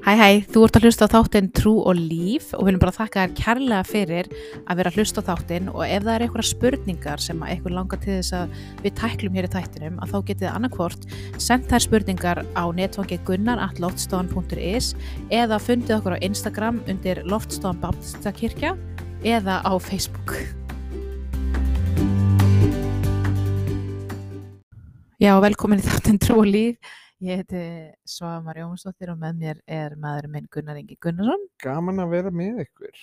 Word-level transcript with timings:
Hæ 0.00 0.14
hæ, 0.16 0.28
þú 0.48 0.62
ert 0.64 0.76
að 0.78 0.84
hlusta 0.86 1.04
á 1.04 1.12
þáttinn 1.12 1.48
Trú 1.52 1.74
og 1.84 1.98
Líf 1.98 2.54
og 2.56 2.62
við 2.62 2.70
viljum 2.70 2.80
bara 2.80 2.94
þakka 2.96 3.20
þér 3.20 3.32
kærlega 3.36 3.80
fyrir 3.84 4.28
að 4.64 4.78
vera 4.78 4.88
að 4.88 4.96
hlusta 4.96 5.20
á 5.20 5.28
þáttinn 5.28 5.66
og 5.74 5.82
ef 5.84 6.06
það 6.06 6.12
er 6.14 6.22
eitthvað 6.24 6.46
spurningar 6.48 7.20
sem 7.20 7.42
að 7.44 7.50
eitthvað 7.52 7.74
langar 7.76 8.00
til 8.00 8.14
þess 8.14 8.36
að 8.38 8.54
við 8.80 8.94
tæklum 8.96 9.36
hér 9.36 9.48
í 9.48 9.50
þættinum 9.52 9.98
að 10.00 10.14
þá 10.14 10.16
getið 10.30 10.40
þið 10.40 10.54
annarkvort 10.54 11.04
sendt 11.36 11.68
þær 11.68 11.84
spurningar 11.84 12.40
á 12.56 12.64
netfangi 12.78 13.18
gunnar.loftstofan.is 13.28 14.88
eða 15.36 15.58
fundið 15.60 15.96
okkur 15.98 16.16
á 16.16 16.24
Instagram 16.30 16.80
undir 16.88 17.20
Loftstofan 17.28 17.82
Baptistakirkja 17.84 18.72
eða 19.20 19.60
á 19.60 19.72
Facebook. 19.76 20.32
Já, 25.20 25.34
velkomin 25.44 25.84
í 25.84 25.84
þáttinn 25.84 26.22
Trú 26.24 26.40
og 26.40 26.48
Líf. 26.48 26.96
Ég 27.20 27.42
heiti 27.42 27.62
Svamar 28.08 28.56
Jónsdóttir 28.56 29.10
og 29.12 29.18
með 29.20 29.40
mér 29.42 29.58
er 29.68 29.92
maðurinn 30.00 30.32
minn 30.32 30.46
Gunnar 30.48 30.78
Ingi 30.80 30.96
Gunnarsson 31.04 31.42
Gaman 31.60 32.00
að 32.00 32.14
vera 32.14 32.32
með 32.32 32.62
ykkur. 32.62 33.02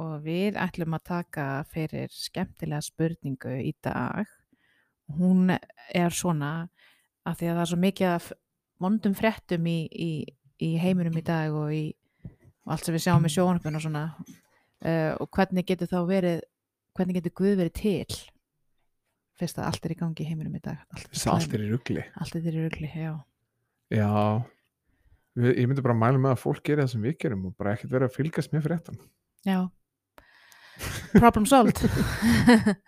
og 0.00 0.14
við 0.24 0.56
ætlum 0.56 0.96
að 0.96 1.04
taka 1.10 1.44
fyrir 1.68 2.08
skemmtilega 2.14 2.80
spurningu 2.80 3.52
í 3.60 3.74
dag. 3.84 4.24
Hún 5.12 5.52
er 5.52 6.16
svona 6.16 6.70
að 7.28 7.36
því 7.36 7.50
að 7.50 7.54
það 7.54 7.62
er 7.66 7.70
svo 7.74 7.80
mikið 7.84 8.08
af 8.14 8.32
vondum 8.80 9.16
fréttum 9.18 9.68
í, 9.68 9.78
í, 9.92 10.10
í 10.56 10.70
heiminum 10.80 11.20
í 11.20 11.26
dag 11.26 11.52
og, 11.52 11.68
í, 11.68 11.92
og 12.64 12.72
allt 12.72 12.88
sem 12.88 12.96
við 12.96 13.04
sjáum 13.10 13.28
í 13.28 13.36
sjónarpun 13.36 13.76
og 13.76 13.84
svona 13.84 14.06
uh, 14.16 15.12
og 15.20 15.28
hvernig 15.36 15.68
getur 15.68 15.90
þá 15.90 15.98
verið, 16.08 16.46
hvernig 16.96 17.20
getur 17.20 17.36
Guð 17.42 17.58
verið 17.60 17.76
til 17.76 18.22
fyrst 19.36 19.60
að 19.60 19.68
allt 19.68 19.84
er 19.84 19.92
í 19.92 20.00
gangi 20.00 20.24
í 20.24 20.30
heiminum 20.32 20.56
í 20.56 20.62
dag. 20.64 20.80
Allt 20.96 21.52
er, 21.52 21.66
í 21.66 21.68
ruggli. 21.74 22.06
allt 22.16 22.40
er 22.40 22.48
í 22.48 22.64
rugli, 22.64 22.88
já. 22.96 23.18
Já, 23.90 24.10
við, 25.34 25.52
ég 25.58 25.66
myndi 25.66 25.82
bara 25.82 25.96
að 25.96 26.02
mæla 26.04 26.22
með 26.22 26.34
að 26.36 26.42
fólk 26.44 26.62
gera 26.66 26.84
það 26.86 26.92
sem 26.94 27.06
við 27.08 27.16
gerum 27.24 27.46
og 27.48 27.54
bara 27.58 27.74
ekkert 27.74 27.94
vera 27.94 28.06
að 28.10 28.16
fylgast 28.16 28.54
með 28.54 28.66
fréttan. 28.68 29.00
Já. 29.46 29.58
Problem 31.16 31.48
solved. 31.50 31.80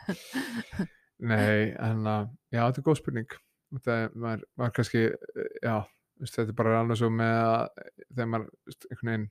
Nei, 1.33 1.72
en 1.78 2.06
að, 2.09 2.31
já, 2.50 2.62
þetta 2.62 2.81
er 2.81 2.86
góð 2.86 2.98
spurning. 3.00 3.36
Þetta 3.72 3.98
maður, 4.14 4.47
maður 4.59 4.75
kannski, 4.78 5.05
eh, 5.11 5.53
já, 5.62 5.77
veist, 6.22 6.39
þetta 6.39 6.55
er 6.55 6.59
bara 6.62 6.78
alveg 6.81 7.00
svo 7.00 7.11
með 7.14 7.37
að 7.42 7.84
þegar 8.03 8.33
maður, 8.33 8.48
einhvern 8.91 9.12
veginn 9.12 9.28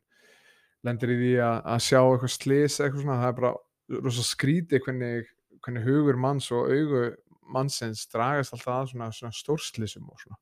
lendir 0.88 1.14
í 1.14 1.18
því 1.20 1.34
að, 1.46 1.58
að 1.74 1.84
sjá 1.88 2.00
eitthvað 2.02 2.34
slis 2.36 2.80
eitthvað 2.80 3.04
svona, 3.04 3.20
það 3.22 3.32
er 3.32 3.40
bara 3.40 4.02
rosa 4.08 4.24
skrítið 4.26 4.86
hvernig, 4.86 5.34
hvernig 5.62 5.88
hugur 5.88 6.20
manns 6.20 6.48
og 6.56 6.72
augu 6.72 7.04
mannsins 7.52 8.08
dragast 8.12 8.56
alltaf 8.56 8.78
að 8.78 8.94
svona, 8.94 9.12
svona 9.16 9.36
stórslisum 9.36 10.08
og 10.10 10.24
svona. 10.24 10.40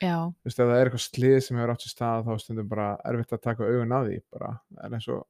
Þú 0.00 0.48
veist, 0.48 0.58
ef 0.58 0.64
það 0.64 0.74
er 0.78 0.88
eitthvað 0.90 1.04
slið 1.06 1.36
sem 1.44 1.60
hefur 1.60 1.74
átt 1.74 1.84
sér 1.84 1.94
stað 1.94 2.26
þá 2.26 2.32
stundum 2.44 2.70
bara 2.70 2.88
erfitt 3.10 3.36
að 3.36 3.44
taka 3.44 3.68
augun 3.68 3.94
að 3.98 4.08
því 4.08 4.18
bara, 4.32 4.50
það 4.74 4.88
er 4.88 4.98
eins 4.98 5.08
og 5.12 5.22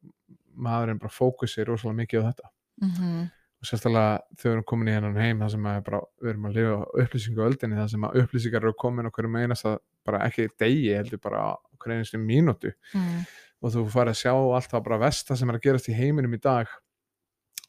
maðurinn 0.60 1.02
bara 1.02 1.14
fókusir 1.14 1.70
rosalega 1.70 2.00
mikið 2.02 2.24
á 2.24 2.28
þetta. 2.30 2.50
Mm 2.80 3.28
og 3.60 3.68
sérstaklega 3.68 4.20
við 4.40 4.54
erum 4.54 4.66
komin 4.68 4.88
í 4.88 4.94
hennan 4.94 5.18
heim 5.20 5.40
það 5.42 5.52
sem 5.54 5.66
að 5.68 5.80
bara, 5.84 6.00
við 6.22 6.30
erum 6.32 6.46
að 6.48 6.54
lifa 6.56 6.76
á 6.80 6.84
upplýsingu 7.02 7.42
öldinni 7.44 7.76
það 7.76 7.90
sem 7.92 8.06
að 8.08 8.16
upplýsingar 8.22 8.64
eru 8.64 8.76
komin 8.80 9.08
okkur 9.10 9.28
meinast 9.28 9.66
að 9.68 9.76
bara 10.08 10.22
ekki 10.24 10.46
degi 10.60 10.94
heldur 10.96 11.20
bara 11.20 11.42
okkur 11.74 11.94
einustu 11.94 12.20
mínútu. 12.22 12.72
Mm. 12.96 13.26
og 13.60 13.74
þú 13.74 13.82
farið 13.92 14.14
að 14.14 14.20
sjá 14.22 14.32
alltaf 14.32 14.84
bara 14.86 15.00
vest 15.02 15.28
það 15.28 15.40
sem 15.42 15.50
er 15.52 15.58
að 15.58 15.66
gerast 15.66 15.90
í 15.92 15.96
heiminum 15.98 16.36
í 16.36 16.40
dag 16.40 16.70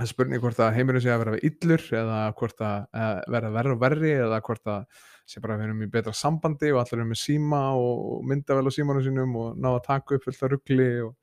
það 0.01 0.07
er 0.07 0.11
spurning 0.15 0.41
hvort 0.41 0.59
að 0.61 0.75
heiminum 0.75 1.01
sé 1.03 1.11
að 1.13 1.21
vera 1.21 1.39
illur 1.45 1.83
eða 2.01 2.19
hvort 2.39 2.61
að 2.65 2.77
eða 2.97 3.31
vera 3.35 3.51
verri 3.53 3.73
og 3.75 3.81
verri 3.81 4.13
eða 4.17 4.39
hvort 4.47 4.71
að 4.73 5.07
sé 5.29 5.41
bara 5.43 5.55
að 5.55 5.61
við 5.61 5.67
erum 5.69 5.83
í 5.85 5.89
betra 5.93 6.13
sambandi 6.17 6.71
og 6.73 6.81
allir 6.81 6.99
erum 6.99 7.11
með 7.13 7.21
síma 7.21 7.61
og 7.77 8.23
myndavel 8.27 8.65
á 8.65 8.71
símanum 8.73 9.05
sínum 9.05 9.35
og 9.37 9.59
ná 9.61 9.69
að 9.75 9.83
taka 9.85 10.17
upp 10.17 10.25
fullt 10.25 10.41
af 10.41 10.53
ruggli 10.55 10.89
og... 11.05 11.13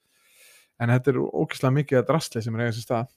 en 0.78 0.92
þetta 0.94 1.10
er 1.10 1.20
ógeðslega 1.26 1.76
mikið 1.80 2.00
að 2.00 2.08
drastli 2.12 2.42
sem 2.44 2.54
er 2.54 2.64
eiga 2.64 2.74
sér 2.76 2.86
stað. 2.86 3.14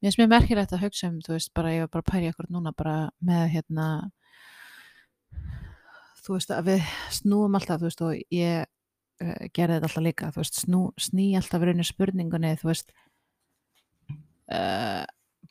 Mér 0.00 0.08
finnst 0.08 0.20
mjög 0.20 0.32
merkilegt 0.34 0.74
að 0.74 0.82
hugsa 0.82 1.10
um, 1.12 1.20
þú 1.22 1.36
veist, 1.36 1.52
bara 1.54 1.74
ég 1.76 1.84
var 1.84 1.92
bara 1.94 2.04
að 2.04 2.10
pæri 2.10 2.30
okkur 2.32 2.50
núna 2.50 2.74
bara 2.76 2.96
með 3.22 3.44
hérna 3.54 3.88
þú 6.26 6.34
veist 6.34 6.50
að 6.50 6.72
við 6.72 6.90
snúum 7.14 7.54
alltaf, 7.54 7.78
þú 7.78 7.86
veist, 7.86 8.02
og 8.02 8.34
ég 8.34 8.66
uh, 8.66 9.44
gerði 9.54 9.78
þetta 9.78 9.90
alltaf 9.92 10.06
líka, 10.08 10.32
þú 10.34 10.42
veist, 10.42 10.62
snú, 10.66 10.82
sný 10.98 11.28
alltaf 11.38 11.62
raunir 11.62 11.86
spurningunni, 11.86 12.56
þú 12.58 12.72
veist 12.72 12.90
uh, 14.52 15.04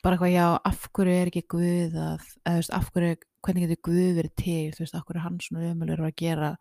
bara 0.04 0.16
eitthvað, 0.16 0.32
já, 0.34 0.46
af 0.70 0.86
hverju 0.94 1.16
er 1.16 1.32
ekki 1.32 1.44
Guð 1.50 1.96
að, 1.96 2.28
eða, 2.44 2.52
þú 2.52 2.60
veist, 2.60 2.74
af 2.76 2.92
hverju 2.94 3.18
hvernig 3.46 3.66
getur 3.66 3.82
Guð 3.88 4.20
verið 4.20 4.32
til, 4.42 4.70
þú 4.76 4.84
veist, 4.84 4.96
af 4.96 5.04
hverju 5.06 5.20
er 5.20 5.26
hann 5.26 5.42
svona 5.42 5.72
umöluður 5.72 6.06
að 6.08 6.16
gera, 6.22 6.52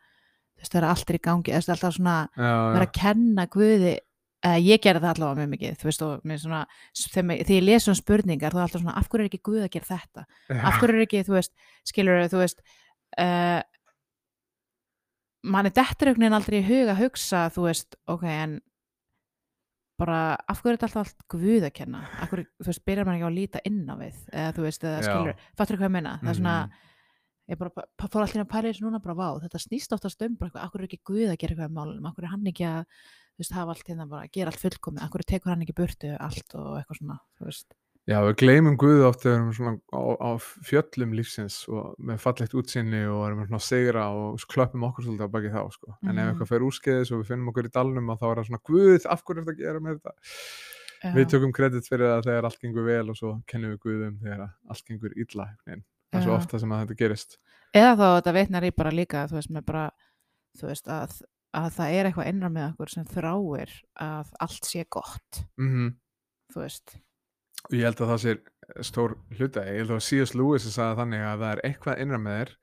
þú 0.55 0.63
veist, 0.63 0.73
það 0.73 0.81
er 0.81 0.89
allt 0.89 1.13
er 1.13 1.19
í 1.19 1.23
gangi, 1.27 1.53
þú 1.53 1.59
veist, 1.59 1.73
alltaf 1.75 1.95
svona 1.97 2.17
já, 2.31 2.51
vera 2.75 2.87
að 2.87 2.95
kenna 2.99 3.47
Guði 3.55 3.93
uh, 3.95 4.57
ég 4.61 4.83
gerði 4.83 5.03
það 5.03 5.13
allavega 5.13 5.41
mjög 5.41 5.53
mikið 5.55 5.79
þú 5.81 5.89
veist, 5.89 6.05
og 6.05 6.25
mér 6.29 6.41
svona, 6.41 6.63
þegar, 7.01 7.43
þegar 7.43 7.55
ég 7.57 7.67
les 7.69 7.87
svona 7.87 8.01
spurningar 8.01 8.55
þá 8.55 8.59
er 8.59 8.65
alltaf 8.65 8.83
svona, 8.83 8.97
af 8.99 9.09
hverju 9.11 9.25
er 9.25 9.31
ekki 9.31 9.43
Guð 9.49 9.63
að 9.63 9.71
gera 9.75 9.91
þetta? 9.91 10.27
Af 10.55 10.81
hverju 10.81 10.99
er 10.99 11.07
ekki, 11.07 11.23
þú 11.27 11.37
veist, 11.37 11.55
skilur 11.91 12.27
þú 12.31 12.43
veist 12.43 12.63
uh, 13.21 13.61
manni 15.45 15.71
dettur 15.73 16.09
einhvern 16.09 16.25
veginn 16.25 16.39
aldrei 16.39 16.61
í 16.61 16.65
hug 16.69 16.91
að 16.91 17.03
hugsa, 17.03 17.45
þú 17.53 17.67
veist, 17.67 17.99
ok, 18.11 18.25
en 18.31 18.55
bara, 19.97 20.35
af 20.49 20.59
hverju 20.61 20.73
er 20.73 20.77
þetta 20.77 20.87
alltaf 20.89 21.01
allt 21.05 21.27
Guð 21.31 21.63
að 21.69 21.73
kenna, 21.73 22.01
af 22.21 22.29
hverju, 22.31 22.45
þú 22.61 22.67
veist, 22.71 22.85
byrjar 22.85 23.05
maður 23.07 23.15
ekki 23.19 23.27
á 23.27 23.31
að 23.31 23.37
líta 23.39 23.61
inn 23.69 23.85
á 23.87 23.95
við, 24.01 24.17
eða 24.33 24.51
þú 24.57 24.65
veist, 24.65 24.83
eða 24.83 25.03
skilur 25.07 25.35
fattur 25.57 25.77
hvað 25.79 25.87
ég 25.89 25.95
meina, 25.95 26.13
það 26.23 26.29
er 26.33 26.39
svona 26.41 26.55
Mhm. 26.65 26.71
ég 27.45 27.57
bara, 27.61 27.69
fór 28.09 28.21
allir 28.25 28.41
að 28.43 28.65
í 28.65 28.71
þessu 28.73 28.83
núna 28.85 29.01
bara, 29.01 29.15
vá, 29.15 29.27
þetta 29.45 29.59
snýst 29.61 29.93
oftast 29.93 30.21
um 30.25 30.35
bara, 30.35 30.49
eitthvað, 30.49 30.63
af 30.65 30.71
hverju 30.71 30.83
er 30.83 30.89
ekki 30.89 31.03
Guð 31.05 31.29
að 31.31 31.37
gera 31.37 31.53
eitthvað 31.55 31.69
í 31.71 31.77
málunum, 31.77 32.05
af 32.09 32.15
hverju 32.15 32.25
er 32.27 32.33
hann 32.33 32.47
ekki 32.51 32.65
að 32.65 32.85
þú 33.35 33.39
veist, 33.43 33.51
hafa 33.53 33.69
allt 33.75 33.87
hérna 33.87 34.09
bara, 34.09 34.27
gera 34.27 34.51
allt 34.51 34.63
fullkomi 34.63 34.99
af 35.01 35.09
hverju 35.11 35.27
tekur 35.31 35.49
hann 35.53 35.61
ekki 35.61 35.75
burtu 35.75 36.17
allt 36.19 36.55
og 36.55 36.77
eitthvað 36.79 36.97
svona 36.99 37.19
þú 37.39 37.45
veist, 37.45 37.73
Já, 38.05 38.19
við 38.21 38.35
gleymum 38.37 38.75
Guð 38.77 38.99
oft 39.07 39.23
þegar 39.23 39.33
við 39.33 39.41
erum 39.41 39.53
svona 39.57 39.71
á, 39.97 40.01
á 40.21 40.29
fjöllum 40.67 41.13
lífsins 41.17 41.55
og 41.73 41.95
með 41.97 42.19
fallegt 42.21 42.53
útsinni 42.53 42.99
og 43.09 43.23
erum 43.25 43.39
svona 43.47 43.57
að 43.57 43.65
segra 43.65 44.03
og 44.13 44.43
klöppum 44.51 44.83
okkur 44.85 45.07
svolítið 45.07 45.25
á 45.25 45.33
baki 45.33 45.49
þá, 45.55 45.61
sko. 45.73 45.95
En 46.03 46.11
ef 46.11 46.15
Mhm. 46.15 46.27
eitthvað 46.35 46.47
fer 46.51 46.65
úrskeiðis 46.67 47.11
og 47.11 47.23
við 47.23 47.27
finnum 47.31 47.49
okkur 47.49 47.65
í 47.65 47.71
dalnum 47.73 48.05
þá 48.13 48.25
er 48.29 48.35
það 48.37 48.47
svona 48.51 48.63
Guð, 48.69 49.05
af 49.09 49.23
hverju 49.25 49.37
er 49.39 49.43
þetta 49.45 49.55
að 49.55 49.63
gera 49.63 49.79
með 49.79 49.97
þetta? 49.97 50.13
Við 51.15 51.25
já, 51.25 51.29
tökum 51.33 51.51
kredit 51.53 51.87
fyrir 51.89 52.05
það 52.13 52.23
þegar 52.29 52.43
allt 52.45 52.59
gengur 52.61 52.85
vel 52.85 53.09
og 53.09 53.15
svo 53.17 53.31
kennum 53.47 53.71
við 53.73 53.79
Guðum 53.85 54.19
þegar 54.21 54.49
allt 54.69 54.85
gengur 54.85 55.11
illa. 55.17 55.47
veginn. 55.65 55.83
Það 56.13 56.19
er 56.21 56.25
svo 56.25 56.35
ofta 56.37 56.59
sem 56.59 56.69
að 56.69 56.85
þetta 56.85 56.97
gerist. 56.97 57.37
eða 57.73 57.95
þá 57.97 58.07
þetta 58.21 58.33
veitnar 58.33 58.63
í 58.63 58.71
bara 58.75 58.91
líka 58.91 59.25
þú 59.27 59.33
veist, 59.41 59.49
með 59.51 59.65
bara 59.65 59.91
þú 60.57 60.67
veist, 60.69 60.87
að, 60.87 61.21
að 61.53 61.71
það 61.73 61.89
er 61.97 62.05
eitthvað 62.05 62.27
innra 62.29 62.49
með 62.53 62.69
okkur 62.71 62.89
sem 62.93 63.05
þráir 63.05 63.73
að 63.99 64.29
allt 64.39 64.63
sé 64.63 64.85
gott 64.89 65.41
Mm 65.57 65.95
þú 66.53 66.61
veist, 66.61 66.95
ég 67.73 67.85
held 67.87 68.01
að 68.03 68.11
það 68.13 68.21
sé 68.23 68.35
stór 68.85 69.15
hluta. 69.37 69.65
Ég 69.69 69.83
held 69.83 69.95
að 69.95 70.05
C.S. 70.07 70.35
Lewis 70.37 70.67
sagði 70.67 70.99
þannig 71.01 71.25
að 71.25 71.43
það 71.43 71.51
er 71.51 71.63
eitthvað 71.69 72.01
innra 72.05 72.21
með 72.21 72.39
þér 72.39 72.55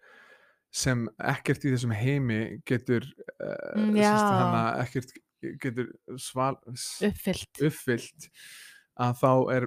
sem 0.83 1.07
ekkert 1.35 1.65
í 1.67 1.73
þessum 1.75 1.95
heimi 1.97 2.41
getur 2.69 3.07
uh, 3.45 4.81
ekkert 4.81 5.11
getur 5.61 5.89
sval, 6.23 6.55
uppfyllt 7.05 7.61
uppfyllt 7.67 8.29
að 9.03 9.15
þá 9.19 9.31
er 9.53 9.67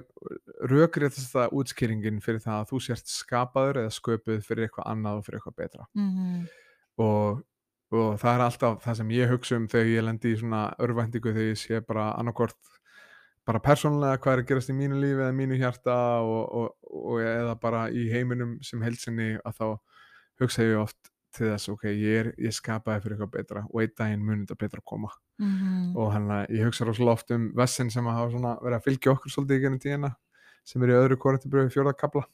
rökréttasta 0.70 1.48
útskýringin 1.54 2.22
fyrir 2.24 2.40
það 2.42 2.62
að 2.62 2.70
þú 2.72 2.80
sért 2.88 3.10
skapaður 3.10 3.82
eða 3.82 3.94
sköpuð 3.94 4.40
fyrir 4.46 4.66
eitthvað 4.66 4.88
annað 4.90 5.20
og 5.20 5.26
fyrir 5.26 5.40
eitthvað 5.40 5.58
betra 5.60 5.86
mm 5.98 6.46
og, 7.02 7.42
og 7.94 8.16
það 8.20 8.32
er 8.32 8.44
alltaf 8.46 8.80
það 8.84 8.98
sem 9.00 9.12
ég 9.16 9.32
hugsa 9.32 9.58
um 9.60 9.68
þegar 9.70 9.92
ég 9.92 10.06
lendi 10.06 10.32
í 10.32 10.40
svona 10.40 10.62
örvæntingu 10.82 11.34
þegar 11.34 11.52
ég 11.52 11.60
sé 11.60 11.80
bara 11.84 12.10
annarkort 12.16 12.72
bara 13.46 13.62
persónulega 13.62 14.20
hvað 14.22 14.36
er 14.36 14.42
að 14.42 14.48
gerast 14.50 14.72
í 14.72 14.76
mínu 14.76 14.98
lífi 15.00 15.20
eða 15.20 15.34
mínu 15.36 15.58
hjarta 15.60 15.96
og, 16.26 16.54
og, 16.60 16.94
og 17.12 17.20
eða 17.22 17.54
bara 17.62 17.86
í 17.94 18.08
heiminum 18.10 18.56
sem 18.66 18.82
heilsinni 18.82 19.36
að 19.46 19.60
þá 19.60 19.66
hugsa 20.42 20.66
ég 20.66 20.80
oft 20.80 21.12
til 21.36 21.50
þess, 21.50 21.68
ok, 21.68 21.84
ég 21.90 22.20
er, 22.20 22.30
ég 22.40 22.54
skapaði 22.54 23.02
fyrir 23.04 23.16
eitthvað 23.16 23.32
betra 23.34 23.62
og 23.66 23.82
einn 23.82 23.94
daginn 23.98 24.24
mun 24.24 24.42
þetta 24.44 24.58
betra 24.62 24.80
að 24.80 24.88
koma 24.88 25.10
-hmm. 25.42 25.92
og 25.96 26.12
hann 26.14 26.30
að 26.32 26.54
ég 26.56 26.64
hugsa 26.64 26.86
rosalega 26.88 27.12
oft 27.12 27.30
um 27.36 27.50
vessin 27.56 27.90
sem 27.90 28.06
að 28.06 28.18
hafa 28.18 28.30
svona 28.30 28.54
verið 28.62 28.78
að 28.78 28.86
fylgja 28.88 29.12
okkur 29.12 29.34
svolítið 29.34 29.58
í 29.58 29.62
gennum 29.64 29.82
tíðina 29.84 30.12
sem 30.64 30.82
er 30.82 30.94
í 30.94 30.98
öðru 31.00 31.18
korintibbröfi 31.22 31.74
fjórðakabla 31.76 32.24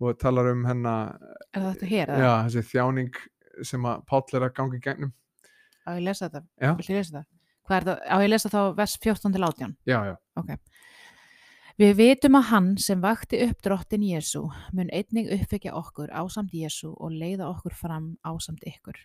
og 0.00 0.18
talar 0.18 0.52
um 0.52 0.64
hennar 0.64 1.16
er 1.54 1.62
það 1.62 1.72
þetta 1.72 1.86
hér? 1.86 2.08
eða? 2.08 2.18
já, 2.24 2.32
þessi 2.48 2.70
þjáning 2.72 3.14
sem 3.62 3.88
að 3.90 4.04
Páll 4.06 4.36
er 4.36 4.46
að 4.46 4.54
ganga 4.54 4.76
í 4.76 4.84
gegnum 4.84 5.12
á 5.86 5.88
ég 5.94 6.02
að 6.02 6.06
lesa 6.10 6.28
þetta? 6.28 6.42
Ég 6.60 6.90
lesa 6.90 7.18
þetta? 7.18 7.37
Hvað 7.68 7.78
er 7.78 7.86
það? 7.88 7.98
Á 8.08 8.16
ég 8.24 8.30
lesa 8.32 8.50
þá 8.52 8.60
vers 8.78 8.96
14 9.04 9.34
til 9.34 9.44
18 9.44 9.76
já, 9.88 9.98
já, 10.08 10.14
Við 11.78 11.92
vitum 11.94 12.34
að 12.34 12.48
hann 12.48 12.70
sem 12.82 13.02
vakti 13.04 13.38
upp 13.44 13.60
drottin 13.62 14.02
Jésu 14.02 14.40
mun 14.74 14.88
einnig 14.90 15.28
uppvekja 15.36 15.76
okkur 15.78 16.10
ásamt 16.10 16.56
Jésu 16.56 16.88
og 16.90 17.12
leiða 17.14 17.52
okkur 17.52 17.76
fram 17.76 18.08
ásamt 18.26 18.64
ykkur. 18.66 18.96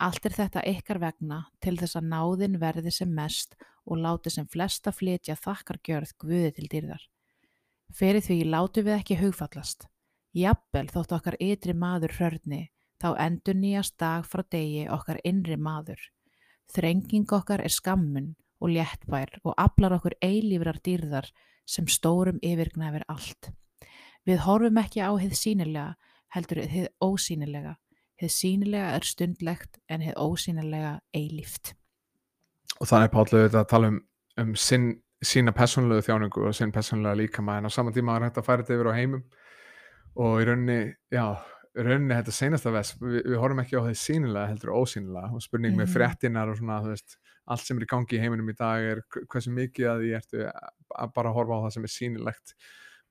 Allt 0.00 0.24
er 0.24 0.34
þetta 0.38 0.62
ykkar 0.66 1.02
vegna 1.02 1.42
til 1.60 1.74
þess 1.76 1.98
að 2.00 2.08
náðin 2.14 2.56
verði 2.62 2.94
sem 2.96 3.12
mest 3.12 3.58
og 3.84 4.00
láti 4.00 4.32
sem 4.32 4.48
flesta 4.48 4.94
flytja 4.94 5.36
þakkargjörð 5.36 6.14
Guði 6.22 6.54
til 6.56 6.70
dýrðar. 6.72 7.04
Fyrir 7.92 8.24
því 8.24 8.38
látu 8.48 8.86
við 8.86 8.96
ekki 8.96 9.18
hugfallast. 9.20 9.84
Jafnvel 10.32 10.86
þótt 10.88 11.12
okkar 11.18 11.36
ytri 11.44 11.76
maður 11.76 12.16
hrörni, 12.16 12.62
þá 12.96 13.08
endur 13.20 13.58
nýjast 13.58 13.98
dag 14.00 14.24
frá 14.24 14.40
degi 14.48 14.86
okkar 14.88 15.20
innri 15.28 15.60
maður. 15.60 16.00
Þrenging 16.72 17.28
okkar 17.36 17.60
er 17.60 17.72
skammun 17.72 18.32
og 18.62 18.70
léttbær 18.72 19.34
og 19.42 19.56
aflar 19.60 19.98
okkur 19.98 20.14
eilífrar 20.24 20.78
dýrðar 20.84 21.28
sem 21.68 21.88
stórum 21.90 22.38
yfirgnæfir 22.42 23.04
allt. 23.12 23.50
Við 24.26 24.44
horfum 24.46 24.80
ekki 24.80 25.02
á 25.02 25.10
hið 25.18 25.34
sínilega, 25.36 25.94
heldur 26.32 26.62
hið 26.70 26.88
ósýnilega. 27.02 27.76
Hið 28.22 28.32
sínilega 28.32 28.96
er 28.96 29.06
stundlegt 29.06 29.80
en 29.88 30.04
hið 30.06 30.16
ósýnilega 30.16 30.98
eilíft. 31.14 31.74
og 32.80 32.88
þannig 32.88 33.12
Páll 33.12 33.28
auðvitað 33.30 33.60
að 33.60 33.68
tala 33.70 33.88
um, 33.92 33.98
um 34.40 34.54
sinn, 34.56 34.86
sína 35.22 35.52
persónulegu 35.54 36.06
þjáningu 36.06 36.46
og 36.48 36.54
sinn 36.54 36.72
persónulega 36.72 37.18
líkama 37.20 37.58
en 37.58 37.68
á 37.68 37.70
saman 37.70 37.94
tíma 37.94 38.16
er 38.16 38.30
þetta 38.30 38.74
yfir 38.74 38.90
á 38.90 38.96
heimum 38.96 39.22
og 40.16 40.40
í 40.40 40.46
rauninni, 40.48 40.94
já 41.12 41.36
rauninni 41.74 42.14
þetta 42.18 42.32
seinasta 42.36 42.70
vest, 42.74 42.98
við, 43.00 43.22
við 43.24 43.38
horfum 43.40 43.60
ekki 43.62 43.78
á 43.80 43.82
því 43.86 43.94
sínilega 43.96 44.48
heldur 44.50 44.72
ósýnilega 44.76 45.32
og 45.32 45.42
spurning 45.42 45.76
með 45.76 45.86
Mhm. 45.88 45.94
fréttinar 45.94 46.50
og 46.52 46.58
svona, 46.58 46.80
veist 46.84 47.16
allt 47.48 47.60
sem 47.64 47.78
er 47.78 47.84
í 47.84 47.90
gangi 47.90 48.18
í 48.18 48.20
heiminum 48.20 48.50
í 48.50 48.56
dag 48.56 48.82
er 48.82 49.00
hv- 49.10 49.26
hversu 49.26 49.50
mikið 49.52 49.86
að 49.88 50.02
því 50.02 50.10
ertu 50.18 50.52
að 50.98 51.14
bara 51.14 51.32
horfa 51.32 51.56
á 51.56 51.62
það 51.64 51.72
sem 51.72 51.84
er 51.84 51.94
sýnilegt 51.96 52.54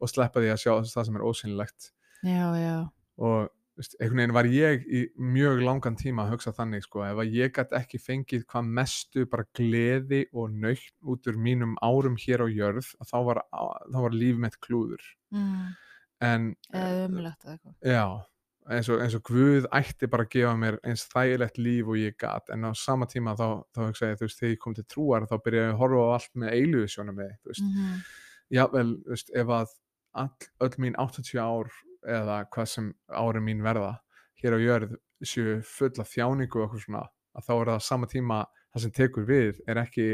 og 0.02 0.10
sleppa 0.10 0.40
því 0.40 0.52
að 0.54 0.62
sjá 0.62 0.74
það 0.94 1.06
sem 1.06 1.16
er 1.16 1.26
ósýnilegt 1.26 1.92
Já, 2.24 2.48
já. 2.56 2.90
og 3.18 3.50
veist, 3.78 3.96
einhvern 4.00 4.18
veginn 4.22 4.34
var 4.38 4.46
ég 4.46 4.86
í 4.88 5.02
mjög 5.18 5.64
langan 5.66 5.96
tíma 5.98 6.26
að 6.28 6.32
hugsa 6.36 6.54
þannig 6.54 6.84
sko, 6.84 7.02
ef 7.04 7.18
að 7.18 7.34
ég 7.34 7.52
gæti 7.52 7.74
ekki 7.82 7.98
fengið 8.00 8.46
hvað 8.46 8.66
mestu 8.78 9.26
bara 9.26 9.46
gleði 9.58 10.26
og 10.34 10.52
nöytt 10.52 10.94
út 11.04 11.26
úr 11.28 11.38
mínum 11.38 11.76
árum 11.82 12.16
hér 12.16 12.46
á 12.46 12.48
jörð 12.52 12.94
þá 13.10 13.18
var, 13.26 13.42
þá 13.52 13.98
var 14.06 14.12
líf 14.12 14.38
mitt 14.38 14.60
klúður 14.62 15.02
Mm. 15.34 15.76
en 16.22 16.56
Eða 16.74 17.08
umlegt 17.10 17.44
eða 17.46 17.58
eitthvað. 17.58 17.76
já, 17.82 18.26
eins 18.70 18.90
og, 18.94 19.02
eins 19.02 19.16
og 19.18 19.24
Guð 19.26 19.68
ætti 19.74 20.10
bara 20.12 20.28
að 20.28 20.34
gefa 20.36 20.56
mér 20.60 20.80
eins 20.86 21.08
þægilegt 21.10 21.58
líf 21.58 21.88
og 21.90 21.98
ég 21.98 22.18
gat. 22.22 22.52
En 22.54 22.68
á 22.68 22.72
sama 22.78 23.08
tíma 23.10 23.34
þá, 23.40 23.64
þá 23.74 23.80
hugsa 23.88 24.12
ég 24.12 24.20
þú 24.20 24.28
veist, 24.28 24.42
þegar 24.42 24.54
ég 24.54 24.62
kom 24.62 24.76
til 24.78 24.88
trúar 24.90 25.26
þá 25.30 25.38
byrja 25.46 25.64
ég 25.66 25.72
að 25.74 25.80
horfa 25.82 26.04
á 26.06 26.14
allt 26.18 26.36
með 26.44 26.58
eilíðu 26.58 26.92
sjónum 26.94 27.18
með 27.18 27.32
þú 27.42 27.54
veist, 27.54 27.66
Mm 27.72 28.04
jável, 28.52 28.98
þú 29.06 29.16
veist, 29.16 29.32
ef 29.38 29.54
að 29.56 29.74
all, 30.22 30.50
öll 30.66 30.78
mín 30.84 30.98
80 31.00 31.40
ár 31.42 31.72
eða 32.02 32.38
hvað 32.54 32.70
sem 32.72 32.92
ári 33.08 33.44
mín 33.44 33.64
verða 33.64 33.94
hér 34.42 34.58
á 34.58 34.60
jörð 34.60 34.96
séu 35.22 35.60
full 35.66 35.94
af 36.02 36.10
þjáningu 36.12 36.60
og 36.60 36.66
eitthvað 36.66 36.86
svona, 36.86 37.04
að 37.38 37.48
þá 37.48 37.54
er 37.56 37.72
það 37.72 37.84
sama 37.88 38.10
tíma 38.12 38.40
það 38.74 38.86
sem 38.86 38.96
tekur 38.98 39.28
við 39.30 39.62
er 39.70 39.82
ekki 39.84 40.08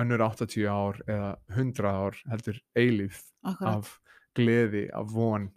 önnur 0.00 0.24
80 0.24 0.68
ár 0.72 1.02
eða 1.04 1.32
100 1.52 1.90
ár 1.92 2.20
heldur 2.32 2.62
eilíf 2.78 3.20
Akkurat. 3.44 3.76
af 3.76 3.98
gleði, 4.38 4.86
af 4.96 5.12
von 5.12 5.50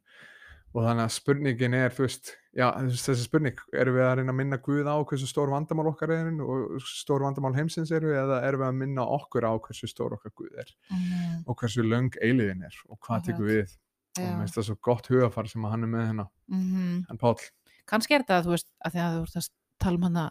og 0.76 0.84
þannig 0.84 1.06
að 1.06 1.14
spurningin 1.16 1.76
er 1.78 1.94
þú 1.96 2.04
veist, 2.04 2.30
já, 2.52 2.66
þessi 2.92 3.24
spurning 3.24 3.62
erum 3.80 3.96
við 3.96 4.04
að 4.04 4.14
reyna 4.20 4.34
að 4.34 4.40
minna 4.42 4.58
Guð 4.66 4.90
á 4.92 4.96
hversu 5.08 5.30
stór 5.30 5.52
vandamál 5.54 5.88
okkar 5.94 6.12
er 6.12 6.28
og 6.44 6.76
stór 6.84 7.24
vandamál 7.24 7.54
heimsins 7.56 7.94
eru 7.96 8.12
eða 8.12 8.42
erum 8.44 8.60
við 8.66 8.68
að 8.68 8.80
minna 8.82 9.06
okkur 9.16 9.48
á 9.48 9.54
hversu 9.56 9.88
stór 9.88 10.18
okkar 10.18 10.34
Guð 10.36 10.52
er 10.66 10.74
Mm. 10.92 11.44
og 11.48 11.56
hversu 11.62 11.84
löng 11.88 12.12
eiliðin 12.22 12.66
er 12.68 12.76
og 12.90 13.00
hvað 13.00 13.24
tekur 13.30 13.48
við. 13.48 13.72
Og 14.18 14.24
Já. 14.24 14.28
mér 14.32 14.44
finnst 14.46 14.58
það 14.60 14.68
svo 14.70 14.76
gott 14.90 15.08
hugafar 15.12 15.48
sem 15.52 15.64
að 15.68 15.72
hann 15.76 15.84
er 15.84 15.92
með 15.96 16.06
hérna. 16.10 16.26
Mm 16.52 17.06
en 17.12 17.18
Páll, 17.24 17.48
kannski 17.88 18.16
er 18.16 18.24
þetta, 18.24 18.44
þú 18.46 18.54
veist, 18.56 18.70
að 18.86 18.92
því 18.96 19.02
að 19.06 19.16
þú 19.16 19.24
ert 19.26 19.40
að 19.42 19.50
tala 19.86 19.96
um 20.00 20.06
hana, 20.10 20.26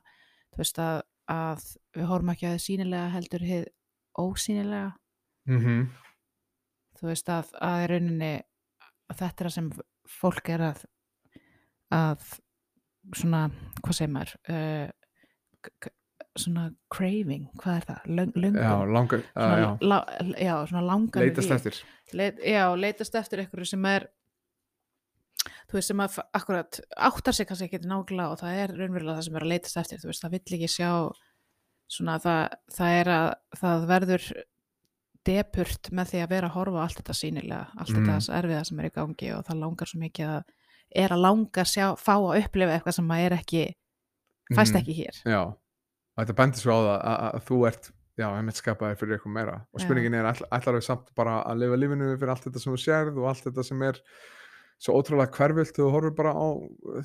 þú 0.55 0.63
veist, 0.63 0.79
að, 0.85 1.01
að 1.35 1.67
við 1.97 2.07
horfum 2.13 2.33
ekki 2.35 2.47
að 2.49 2.55
þið 2.59 2.65
sínilega 2.69 3.11
heldur 3.17 3.45
hið 3.49 3.65
ósýnilega, 4.25 4.93
mm 5.49 5.89
þú 7.01 7.11
veist, 7.11 7.29
að, 7.29 7.51
að 7.61 7.87
rauninni 7.91 8.33
að 9.13 9.19
þetta 9.21 9.45
er 9.45 9.49
það 9.51 9.55
sem 9.59 9.71
fólk 10.11 10.49
er 10.55 10.69
að 10.71 10.85
að 11.95 12.25
svona, 13.15 13.45
hvað 13.83 13.99
segir 13.99 14.13
maður 14.15 14.33
uh, 14.51 15.91
svona 16.41 16.65
craving, 16.93 17.47
hvað 17.61 17.77
er 17.79 17.87
það? 17.91 18.09
Löng, 18.19 18.33
löngun? 18.35 18.63
já, 18.65 18.75
langar 18.97 19.23
uh, 19.23 19.29
Svona, 19.37 19.59
já, 19.61 19.69
lá, 19.85 19.99
já, 20.41 20.55
svona 20.71 20.85
langan 20.89 21.25
leitast 21.25 21.57
eftir 21.59 21.81
Leit, 22.15 22.41
já, 22.43 22.65
leitast 22.77 23.19
eftir 23.21 23.45
einhverju 23.45 23.71
sem 23.75 23.87
er 23.91 24.09
þú 25.69 25.79
veist 25.79 25.91
sem 25.93 26.03
að 26.05 26.19
akkurat 26.37 26.81
áttar 27.09 27.37
sig 27.37 27.49
kannski 27.49 27.69
ekki 27.69 27.85
nákvæmlega 27.85 28.33
og 28.35 28.41
það 28.41 28.59
er 28.63 28.75
raunverulega 28.79 29.19
það 29.19 29.29
sem 29.29 29.39
er 29.39 29.47
að 29.47 29.53
leitast 29.53 29.81
eftir 29.83 30.03
þú 30.03 30.11
veist, 30.11 30.25
það 30.25 30.35
vill 30.37 30.59
ekki 30.59 30.73
sjá 30.75 30.91
svona 31.95 32.19
það, 32.25 32.59
það 32.75 32.99
er 32.99 33.13
að 33.15 33.29
það 33.61 33.87
verður 33.93 34.29
depurt 35.25 35.91
með 35.93 36.11
því 36.13 36.21
að 36.25 36.29
vera 36.35 36.49
að 36.51 36.57
horfa 36.59 36.83
allt 36.85 36.99
þetta 37.01 37.15
sínilega, 37.19 37.67
allt 37.79 37.91
Mm. 37.95 38.07
þetta 38.07 38.39
erfiða 38.43 38.67
sem 38.67 38.81
er 38.81 38.87
í 38.91 38.95
gangi 38.95 39.31
og 39.39 39.45
það 39.47 39.61
langar 39.65 39.87
svo 39.91 40.01
mikið 40.01 40.29
að 40.37 40.43
er 40.95 41.09
að 41.11 41.21
langa 41.25 41.61
að 41.65 41.71
sjá, 41.73 41.87
fá 41.99 42.15
að 42.15 42.45
upplifa 42.45 42.75
eitthvað 42.79 42.95
sem 42.95 43.09
að 43.09 43.25
er 43.27 43.33
ekki, 43.39 43.65
fæst 44.55 44.75
Mhm. 44.75 44.81
ekki 44.83 44.95
hér 45.01 45.15
já, 45.25 45.41
og 45.43 46.19
þetta 46.21 46.37
bendir 46.37 46.61
svo 46.61 46.71
á 46.71 46.81
það 46.85 46.99
að, 47.03 47.35
að, 47.35 47.43
þú 47.49 47.67
ert 47.67 47.91
já, 48.19 48.29
einmitt 48.39 48.55
skapaði 48.61 48.99
fyrir 49.01 49.19
eitthvað 49.19 49.33
meira 49.35 49.55
og 49.75 49.81
Já. 49.81 49.85
spurningin 49.87 50.15
er, 50.15 50.25
ætl- 50.31 50.49
ætlar 50.53 50.75
við 50.79 50.85
samt 50.87 51.15
bara 51.17 51.43
að 51.45 51.59
lifa 51.59 51.77
lífinu 51.81 52.17
fyrir 52.19 52.31
allt 52.31 52.45
þetta 52.45 52.61
sem 52.61 52.73
þú 52.73 52.79
sérð 52.85 53.19
og 53.19 53.27
allt 53.29 53.45
þetta 53.45 53.65
sem 53.65 53.83
er 53.83 53.99
svo 54.83 54.99
ótrúlega 54.99 55.33
hverfilt 55.33 55.77
þú 55.77 55.91
horfir 55.95 56.17
bara 56.19 56.33
á, 56.35 56.47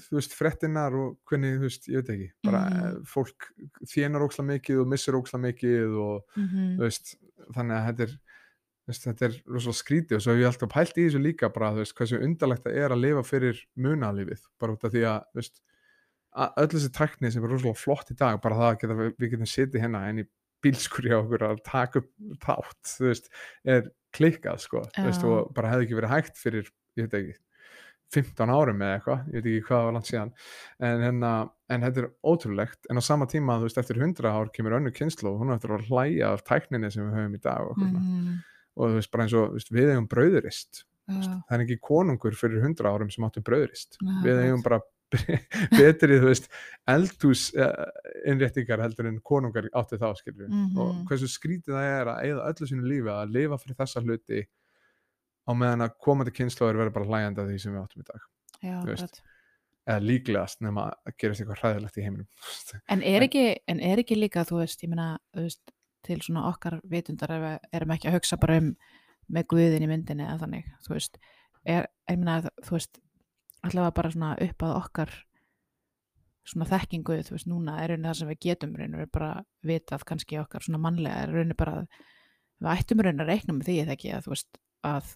þú 0.08 0.18
veist, 0.18 0.34
frettinnar 0.36 0.96
og 0.98 1.20
hvernig, 1.30 1.60
þú 1.60 1.68
veist, 1.68 1.88
ég 1.92 2.02
veit 2.02 2.14
ekki 2.16 2.30
bara 2.48 2.64
mm. 2.70 2.98
fólk 3.08 3.52
þénar 3.88 4.26
óksla 4.26 4.46
mikið 4.48 4.82
og 4.84 4.90
missir 4.92 5.18
óksla 5.20 5.42
mikið 5.44 5.96
og 6.02 6.40
mm 6.40 6.76
þú 6.80 6.84
veist, 6.88 7.16
þannig 7.56 7.78
að 7.78 7.88
þetta 7.90 8.08
er 8.08 8.18
veist, 8.90 9.06
þetta 9.06 9.28
er 9.28 9.38
rosalega 9.50 9.80
skrítið 9.80 10.18
og 10.18 10.24
svo 10.24 10.34
hef 10.34 10.42
ég 10.42 10.50
alltaf 10.50 10.72
pælt 10.74 10.98
í 10.98 11.06
þessu 11.06 11.22
líka 11.22 11.50
bara, 11.54 11.72
þú 11.76 11.84
veist, 11.84 11.96
hversu 11.98 12.22
undarlegt 12.26 12.66
það 12.66 12.80
er 12.82 12.96
að 12.96 13.04
lifa 13.04 13.24
fyrir 13.28 13.62
munalífið, 13.80 14.46
bara 14.62 14.76
út 14.76 14.86
af 14.88 14.94
því 14.96 15.04
að, 15.10 15.20
þú 15.30 15.42
veist, 15.42 15.62
að 16.44 16.62
öll 16.64 16.70
þessi 16.74 16.92
tækni 16.98 17.32
sem 17.34 17.46
er 17.46 17.54
rosalega 17.54 17.84
flott 17.84 18.14
í 18.14 18.18
dag, 18.20 18.40
bara 18.44 18.60
það 18.60 18.70
að 18.70 18.80
geta, 18.84 18.98
við 19.06 19.34
getum 19.34 19.52
setið 19.54 19.86
hérna 19.86 20.04
en 20.10 20.24
í 20.24 20.26
bílskurja 20.64 21.22
okkur 21.22 21.46
að 21.48 21.62
taka 21.68 22.02
upp 22.02 22.10
þátt, 22.44 22.96
þú 22.96 23.08
veist, 23.08 23.30
er 23.76 23.92
klikkað, 24.16 24.64
sko, 24.66 24.84
þú 24.96 25.06
veist, 25.06 25.28
og 25.30 25.54
bara 25.56 25.74
hefði 25.74 25.88
ekki 25.88 26.00
verið 26.00 26.16
hægt 26.16 26.42
fyrir, 26.42 26.74
ég 27.00 27.08
veit 27.08 27.20
ekki, 27.20 27.38
15 28.16 28.50
árum 28.50 28.82
eða 28.82 28.98
eitthvað, 28.98 29.24
ég 29.30 29.36
veit 29.44 29.48
ekki 29.52 29.66
hvað 29.70 29.86
var 29.86 29.96
langt 29.96 30.10
síðan 30.10 30.32
en, 30.80 31.04
hérna, 31.06 31.32
en 31.70 31.86
þetta 31.86 32.02
er 32.04 32.10
ótrúlegt 32.26 32.90
en 32.90 33.02
á 33.02 33.04
sama 33.06 33.28
tíma, 33.30 33.58
þú 33.62 33.68
veist, 33.70 33.82
eftir 33.82 34.02
100 34.02 34.30
ár 34.34 34.52
kemur 34.56 34.78
önnu 34.80 34.94
kynslu 34.96 35.30
og 35.34 35.42
hún 35.44 35.52
er 35.54 35.60
eftir 35.60 35.76
að 35.76 35.90
hlæja 35.90 36.34
af 36.34 36.46
tækninni 36.48 36.92
sem 36.92 37.06
við 37.06 37.18
höfum 37.20 37.36
í 37.38 37.42
dag 37.44 37.66
og, 37.70 37.78
mm. 37.78 37.96
-hmm. 37.96 38.38
og 38.76 38.90
þú 38.90 38.94
veist, 39.00 39.12
bara 39.12 39.24
eins 39.28 39.34
og 39.38 39.54
veist, 39.58 39.72
við 39.72 39.92
eigum 39.94 40.08
brauðurist 40.10 40.86
já, 41.10 41.42
það 41.50 41.58
er 41.58 41.66
ekki 41.66 41.80
konungur 41.82 42.36
fyrir 42.38 42.64
100 42.64 42.90
árum 42.90 43.10
sem 43.12 43.24
áttu 43.26 43.42
brauðurist 43.42 43.98
Nei, 44.02 44.24
við 44.24 44.44
eigum 44.46 44.64
bara 44.66 44.82
betri, 45.80 46.20
þú 46.22 46.28
veist 46.30 46.50
eldhús 46.86 47.48
uh, 47.58 47.88
innréttingar 48.30 48.82
heldur 48.84 49.08
en 49.10 49.20
konungar 49.26 49.66
áttu 49.74 49.98
þá, 49.98 50.14
skilur 50.18 50.50
Mhm. 50.50 50.78
og 50.78 51.06
hversu 51.10 51.26
skrítið 51.28 51.74
það 51.74 51.88
er 51.96 52.12
að 52.12 52.20
eigða 52.26 52.50
öllu 52.52 52.68
sínu 52.70 52.84
lífi 52.86 53.10
að 53.10 53.32
lifa 53.34 53.58
fyrir 53.58 53.80
þessa 53.80 54.04
hluti 54.06 54.44
á 55.50 55.52
meðan 55.58 55.86
að 55.88 55.98
komandi 56.06 56.34
kynnslóður 56.36 56.80
verður 56.84 56.96
bara 57.00 57.10
hlæjandi 57.10 57.44
að 57.44 57.52
því 57.52 57.60
sem 57.64 57.76
við 57.76 57.82
áttum 57.82 58.04
í 58.04 58.08
dag 58.10 58.28
já, 58.62 58.78
eða 59.90 60.06
líklegast 60.06 60.64
nema 60.66 60.86
að 60.94 61.18
gerast 61.22 61.44
eitthvað 61.44 61.62
hræðilegt 61.64 62.00
í 62.00 62.06
heiminum 62.06 62.30
En 62.94 63.04
er 63.06 63.26
ekki, 63.26 63.46
en 63.72 63.84
er 63.84 64.04
ekki 64.04 64.18
líka, 64.20 64.46
þú 64.48 64.62
veist, 64.62 64.86
ég 64.86 64.96
veist, 65.38 65.74
til 66.06 66.20
svona 66.24 66.46
okkar 66.50 66.80
vitundar 66.90 67.34
erum 67.76 67.96
ekki 67.96 68.10
að 68.10 68.20
hugsa 68.20 68.40
bara 68.40 68.60
um 68.62 68.74
með 69.30 69.50
guðin 69.52 69.86
í 69.86 69.90
myndinni 69.90 70.26
eða 70.26 70.44
þannig, 70.46 70.70
þú 70.86 70.94
veist, 70.96 71.20
er, 71.68 71.90
ég 72.10 72.22
meina, 72.22 72.40
þú 72.66 72.78
veist, 72.78 73.02
allavega 73.66 73.96
bara 73.98 74.14
svona 74.14 74.30
upp 74.46 74.66
að 74.66 74.78
okkar 74.78 75.16
svona 76.50 76.70
þekkingu, 76.70 77.20
þú 77.28 77.36
veist, 77.36 77.50
núna 77.50 77.76
er 77.84 77.92
raunin 77.92 78.08
það 78.10 78.20
sem 78.22 78.32
við 78.32 78.40
getum 78.48 78.78
raunin 78.78 79.02
við 79.04 79.12
bara 79.14 79.34
vitað 79.70 80.06
kannski 80.10 80.40
okkar 80.42 80.66
svona 80.66 80.82
mannlega 80.82 81.26
er 81.26 81.36
raunin 81.36 81.60
bara 81.60 81.84
við 82.60 82.72
ættum 82.74 83.04
raunin 83.04 83.26
að 83.26 83.34
reikna 83.34 83.58
með 83.58 83.70
því 83.70 83.76
eða 83.84 83.96
ekki 83.98 84.14
að 84.16 84.26
þú 84.26 84.34
veist 84.34 84.62
að 84.90 85.12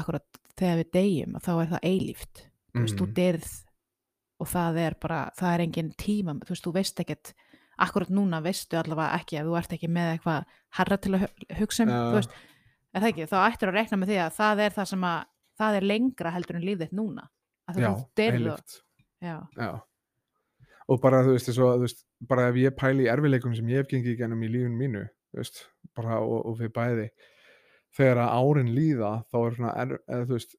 akkurat 0.00 0.40
þegar 0.56 0.80
við 0.82 0.90
deyjum 0.96 1.38
þá 1.44 1.50
er 1.62 1.70
það 1.74 1.86
eilíft 1.90 2.42
þú 2.74 2.82
veist, 2.84 2.96
þú 3.00 3.06
Mhm. 3.06 3.14
dyrð 3.18 3.52
og 4.40 4.48
það 4.52 4.78
er 4.86 4.94
bara, 5.00 5.20
það 5.38 5.54
er 5.54 5.60
engin 5.66 5.92
tíma 5.96 6.34
þú 6.44 6.48
veist, 6.54 6.64
þú 6.66 6.72
veist 6.76 7.00
ekkert 7.00 7.32
akkurat 7.78 8.08
núna 8.12 8.42
veistu 8.44 8.76
allavega 8.80 9.18
ekki 9.20 9.38
að 9.40 9.46
þú 9.50 9.56
ert 9.58 9.72
ekki 9.76 9.88
með 9.92 10.10
eitthvað 10.18 10.44
herra 10.78 10.96
til 10.96 11.12
að 11.12 11.20
hu- 11.26 11.56
hugsa 11.60 11.82
um 11.84 11.88
Já. 11.88 11.96
þú 12.10 12.14
veist, 12.18 12.30
er 12.94 13.00
það 13.00 13.10
ekki, 13.12 13.26
þá 13.32 13.38
ættir 13.50 13.68
að 13.68 13.76
reikna 13.76 13.98
með 14.00 14.08
því 14.12 14.18
að 14.26 14.36
það 14.40 14.60
er 14.66 14.70
það 14.76 14.86
sem 14.92 15.04
að, 15.04 15.24
það 15.60 15.76
er 15.76 15.88
lengra 15.90 16.30
heldur 16.32 16.56
en 16.56 16.62
lífið 16.68 16.92
núna 16.92 17.28
já, 17.76 17.90
eilíft 18.16 18.80
já, 19.22 19.36
já. 19.56 19.80
og 20.88 21.00
bara 21.02 21.22
þú 21.24 21.32
veist, 21.36 21.50
svo, 21.52 21.72
þú 21.76 21.80
veist 21.86 22.04
bara 22.20 22.48
ef 22.48 22.54
ég 22.60 22.76
pæli 22.76 23.04
í 23.06 23.10
erfileikum 23.12 23.54
sem 23.56 23.66
ég 23.68 23.82
hef 23.82 23.88
gengið 23.90 24.18
gennum 24.20 24.42
í 24.44 24.48
lífun 24.52 24.76
mínu 24.76 25.08
veist, 25.36 25.66
bara 25.96 26.20
og, 26.20 26.46
og 26.46 26.58
við 26.60 26.72
bæði 26.72 27.08
þegar 27.96 28.20
að 28.22 28.34
árin 28.40 28.72
líða 28.76 29.12
þá 29.30 29.36
er 29.38 29.56
svona, 29.56 29.70
er, 29.82 29.94
eða, 30.06 30.26
þú 30.26 30.36
veist 30.36 30.56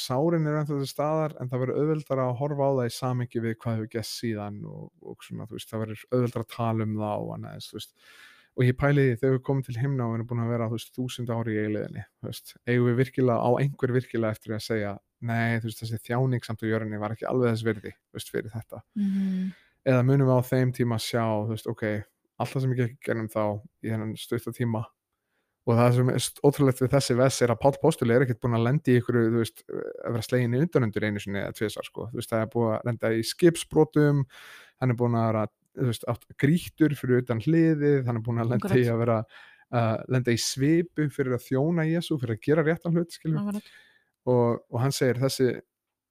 sárin 0.00 0.48
er 0.48 0.58
ennþá 0.60 0.80
til 0.80 0.90
staðar 0.90 1.36
en 1.38 1.52
það 1.52 1.62
verður 1.64 1.78
auðveldara 1.82 2.26
að 2.26 2.40
horfa 2.40 2.66
á 2.66 2.72
það 2.78 2.90
í 2.90 2.96
samingi 2.96 3.44
við 3.44 3.54
hvað 3.60 3.78
hefur 3.78 3.92
gæst 3.94 4.18
síðan 4.18 4.58
og, 4.66 4.90
og 5.04 5.22
svona, 5.26 5.46
veist, 5.50 5.70
það 5.70 5.84
verður 5.84 6.02
auðveldara 6.10 6.46
að 6.46 6.52
tala 6.56 6.88
um 6.88 6.98
það 6.98 7.24
og 7.24 7.32
annað, 7.36 7.70
þú 7.70 7.78
veist. 7.78 7.96
Og 8.58 8.66
ég 8.66 8.76
pæli 8.76 9.04
því 9.06 9.18
þegar 9.20 9.36
við 9.36 9.44
komum 9.46 9.64
til 9.64 9.76
himna 9.78 10.04
og 10.04 10.10
við 10.10 10.18
erum 10.18 10.28
búin 10.32 10.42
að 10.42 10.50
vera 10.50 10.66
þú 10.68 10.76
veist, 10.76 10.92
þúsund 10.96 11.30
ári 11.30 11.54
í 11.54 11.80
veist, 12.26 12.54
eigum 12.66 12.88
við 12.90 12.98
virkilega 12.98 13.46
á 13.46 13.50
einhver 13.62 13.94
virkilega 13.94 14.34
eftir 14.34 14.56
að 14.56 14.64
segja 14.66 14.92
nei, 15.22 15.60
þú 15.62 15.70
veist, 15.70 15.84
þessi 15.84 16.00
þjáning 16.08 16.44
samt 16.44 16.64
á 16.66 16.70
jörðinni 16.72 16.98
var 17.00 17.14
ekki 17.14 17.28
alveg 17.30 17.54
þess 17.54 17.66
virði, 17.68 17.92
þú 17.94 18.18
veist, 18.18 18.32
fyrir 18.34 18.52
þetta. 18.56 18.82
Mm 18.98 19.52
eða 19.88 20.04
munum 20.04 20.28
við 20.28 20.40
á 20.40 20.48
þeim 20.50 20.72
tíma 20.76 20.98
sjá, 21.00 21.24
þú 21.24 21.54
veist, 21.54 21.68
ok 21.70 21.84
alltaf 22.40 22.62
sem 22.62 22.72
ég 22.74 22.80
gekk 22.80 23.08
gennum 23.08 23.28
þá 23.32 23.42
í 23.84 23.92
þennan 23.92 24.16
stutta 24.20 24.52
tíma 24.56 24.84
og 25.68 25.76
það 25.76 25.96
sem 25.96 26.10
er 26.12 26.26
ótrúlegt 26.48 26.80
við 26.82 26.92
þessi 26.94 27.16
vess 27.18 27.44
er 27.44 27.52
að 27.52 27.60
Páll 27.62 27.78
Póstuli 27.82 28.14
er 28.14 28.24
ekkert 28.24 28.40
búin 28.42 28.56
að 28.56 28.66
lendi 28.66 28.94
í 28.94 29.00
ykkur, 29.00 29.18
veist, 29.34 29.62
að 29.68 30.16
vera 30.16 30.24
slegin 30.24 30.56
í 30.56 30.62
undanundur 30.64 31.06
einu 31.06 31.22
sinni 31.22 31.42
eða 31.42 31.56
tvisar, 31.58 31.86
sko, 31.86 32.08
þú 32.10 32.20
veist, 32.20 32.32
það 32.32 32.44
er 32.44 32.50
búin 32.54 32.72
að 32.72 32.88
lenda 32.88 33.12
í 33.12 33.22
skipsbrotum, 33.28 34.22
hann 34.80 34.94
er 34.94 34.98
búin 34.98 35.18
að 35.20 35.26
vera, 35.28 35.44
veist, 35.90 36.06
átt 36.10 36.26
grýttur 36.40 36.96
fyrir 36.98 37.24
utan 37.24 37.44
hliðið, 37.44 38.00
hann 38.08 38.20
er 38.20 38.26
búin 38.26 38.42
að 38.42 38.54
lenda 38.54 38.72
í 38.72 38.86
að 38.88 39.02
vera, 39.04 39.18
uh, 39.76 39.96
lenda 40.16 40.34
í 40.34 40.40
svipu 40.40 41.10
fyrir 41.12 41.36
að 41.36 41.46
þjóna 41.50 41.86
Jésu, 41.90 42.18
fyrir 42.22 42.38
að 42.38 42.44
gera 42.48 42.66
réttan 42.66 42.96
hlut, 42.96 43.20
og, 44.30 44.64
og 44.64 44.80
hann 44.80 44.96
segir 44.96 45.20
þessi, 45.20 45.52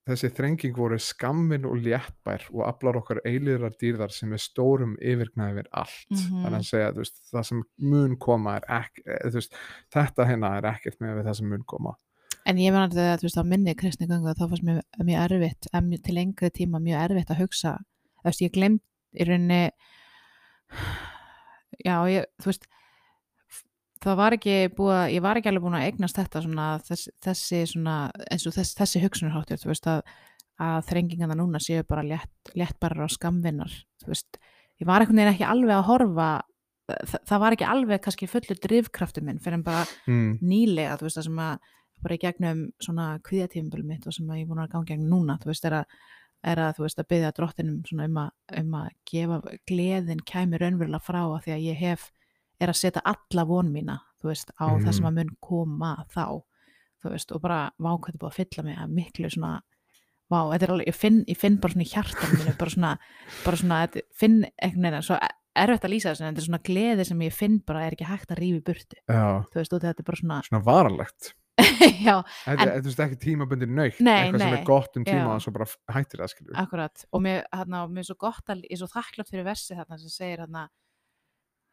þessi 0.08 0.30
þrenging 0.34 0.76
voru 0.76 0.98
skammin 1.00 1.66
og 1.68 1.80
léttbær 1.84 2.46
og 2.54 2.62
aflar 2.66 2.98
okkar 3.00 3.20
eilíðrar 3.28 3.74
dýrðar 3.80 4.14
sem 4.14 4.32
er 4.32 4.42
stórum 4.42 4.94
yfirgnæði 4.96 5.58
yfir 5.58 5.68
allt. 5.82 6.06
Mhm. 6.10 6.28
þannig 6.30 6.46
að 6.46 6.56
hann 6.56 6.68
segja, 6.70 6.92
veist, 6.96 7.20
það 7.30 7.48
sem 7.50 7.62
mun 7.78 8.16
koma 8.16 8.56
er 8.56 8.68
ekki, 8.80 9.04
þú 9.04 9.34
veist, 9.40 9.58
þetta 9.92 10.28
hérna 10.30 10.54
er 10.58 10.70
ekkert 10.72 11.00
með 11.00 11.18
við 11.18 11.28
það 11.28 11.36
sem 11.40 11.52
mun 11.52 11.66
koma. 11.66 11.96
En 12.48 12.56
ég 12.56 12.72
meðan 12.72 12.96
að 12.96 13.20
þú 13.20 13.28
veist 13.28 13.40
á 13.40 13.44
minni 13.44 13.74
kristni 13.76 14.08
göngu 14.08 14.34
þá 14.34 14.46
fannst 14.48 14.64
mér 14.64 14.82
mjög 15.04 15.24
erfitt, 15.26 15.70
til 16.02 16.14
lengri 16.16 16.50
tíma 16.50 16.80
mjög 16.80 17.04
erfitt 17.04 17.30
að 17.30 17.42
hugsa, 17.44 17.76
þú 18.22 18.30
veist, 18.30 18.44
ég 18.46 18.52
glemt 18.56 18.82
í 19.12 19.26
rauninni 19.28 19.62
já, 21.84 21.96
ég, 22.08 22.26
þú 22.40 22.52
veist 22.52 22.66
það 24.04 24.18
var 24.20 24.36
ekki 24.36 24.56
búið 24.76 24.96
að, 24.96 25.06
ég 25.14 25.24
var 25.24 25.40
ekki 25.40 25.50
alveg 25.50 25.64
búin 25.66 25.78
að 25.78 25.86
eignast 25.88 26.18
þetta 26.20 26.44
svona, 26.44 26.66
þessi, 26.86 27.14
þessi 27.26 27.62
svona, 27.74 27.96
eins 28.30 28.46
og 28.48 28.56
þess, 28.56 28.76
þessi 28.78 29.02
hugsunarháttur, 29.04 29.60
þú 29.60 29.72
veist 29.72 29.90
að, 29.90 30.14
að 30.60 30.78
þrengingarna 30.90 31.38
núna 31.40 31.60
séu 31.62 31.84
bara 31.88 32.06
létt, 32.06 32.54
léttbarar 32.56 33.06
og 33.06 33.12
skamvinnar, 33.14 33.74
þú 34.04 34.12
veist 34.14 34.40
ég 34.80 34.88
var 34.88 35.02
einhvern 35.04 35.20
veginn 35.20 35.34
ekki 35.34 35.48
alveg 35.48 35.76
að 35.76 35.88
horfa 35.90 36.30
það, 36.88 37.20
það 37.28 37.42
var 37.42 37.56
ekki 37.56 37.68
alveg 37.68 38.02
kannski 38.04 38.28
fullur 38.30 38.62
drifkraftur 38.64 39.26
minn 39.26 39.40
fyrir 39.42 39.58
en 39.58 39.66
bara 39.66 39.84
mm. 40.08 40.38
nýlega, 40.40 40.96
þú 40.98 41.08
veist, 41.08 41.20
það 41.20 41.28
sem 41.28 41.42
að 41.44 41.68
bara 42.00 42.16
í 42.16 42.22
gegnum 42.22 42.62
svona 42.80 43.10
kvíðatífumbil 43.26 43.84
mitt 43.86 44.06
og 44.08 44.16
sem 44.16 44.30
að 44.32 44.40
ég 44.40 44.48
búin 44.48 44.62
að 44.62 44.72
ganga 44.72 44.90
gegn 44.92 45.10
núna, 45.10 45.36
þú 45.42 45.50
veist, 45.50 45.66
er 45.68 45.76
að, 45.82 45.98
er 46.52 46.62
að 46.64 46.78
þú 46.78 46.86
veist, 46.86 47.02
að 47.02 47.10
byggja 47.12 47.32
drottinum 47.36 47.82
svona 47.88 48.08
um 48.08 48.20
að, 48.22 48.30
um 48.62 48.78
að 48.80 48.88
gefa 49.10 49.40
gleðin 49.68 50.24
kæmi 50.30 50.60
raunverulega 50.62 51.04
frá 51.04 51.20
að 51.26 51.42
því 51.44 51.54
að 51.56 51.66
ég 51.66 51.80
hef, 51.84 52.08
er 52.60 52.68
að 52.72 52.76
setja 52.80 53.02
alla 53.04 53.44
von 53.48 53.72
mína, 53.72 53.98
veist, 54.22 54.50
á 54.60 54.68
það 54.76 54.92
sem 54.94 55.04
Mhm. 55.04 55.10
að 55.10 55.14
mun 55.14 55.36
koma 55.40 56.04
þá, 56.12 56.42
veist, 57.04 57.32
og 57.32 57.40
bara 57.42 57.70
vákvæði 57.80 58.18
búið 58.20 58.30
að 58.30 58.38
fylla 58.40 58.64
mig 58.64 58.76
að 58.78 58.94
miklu 58.94 59.30
svona 59.30 59.60
Vá, 60.30 60.44
alveg, 60.46 60.86
ég 60.86 60.94
finn, 60.94 61.24
ég 61.26 61.36
finn 61.36 61.56
bara 61.58 61.72
svona 61.72 61.82
í 61.82 61.90
hjartan 61.90 62.30
mínu, 62.38 62.52
bara 62.56 62.70
svona, 62.70 62.98
bara 63.44 63.56
svona, 63.56 63.78
finn 64.14 64.44
einhvern 64.62 64.84
veginn, 64.86 65.02
svo 65.02 65.16
erfitt 65.58 65.82
að 65.82 65.90
lýsa 65.90 66.12
þessu, 66.12 66.22
en 66.22 66.34
þetta 66.36 66.38
er 66.38 66.46
svona 66.46 66.60
gleði 66.68 67.06
sem 67.08 67.18
ég 67.26 67.32
finn 67.34 67.56
bara 67.66 67.80
er 67.88 67.96
ekki 67.96 68.06
hægt 68.06 68.30
að 68.30 68.38
rífi 68.38 68.60
burtu, 68.62 68.94
þú 69.10 69.58
veist, 69.58 69.72
og 69.74 69.80
þetta 69.82 69.98
er 69.98 70.06
bara 70.06 70.20
svona, 70.20 70.36
svona 70.46 70.62
varanlegt. 70.62 71.32
Já, 72.06 72.22
þetta 72.46 72.62
En- 72.62 72.68
er 72.70 73.02
ekki 73.08 73.18
tímabundin 73.26 73.74
nöytt 73.74 73.98
Nei, 74.00 74.30
eitthvað 74.30 74.38
sem 74.46 74.54
er 74.60 74.64
gott 74.64 74.96
um 74.96 75.04
tíma 75.04 75.26
já. 75.26 75.34
og 75.34 75.42
svo 75.42 75.52
bara 75.52 75.66
hættir 75.98 76.22
það 76.22 76.54
akkurat, 76.62 77.04
og 77.12 77.20
mér, 77.26 77.42
hérna, 77.52 77.82
mér 77.90 77.98
er 77.98 78.08
svo 78.12 78.16
gott 78.22 78.46
að, 78.54 78.62
ég 78.70 78.78
er 78.78 78.80
svo 78.84 78.86
þakklátt 78.94 79.28
fyrir 79.34 79.44
versi 79.50 79.74
þarna 79.74 79.98
sem 79.98 80.14
segir 80.14 80.38
hérna, 80.46 80.68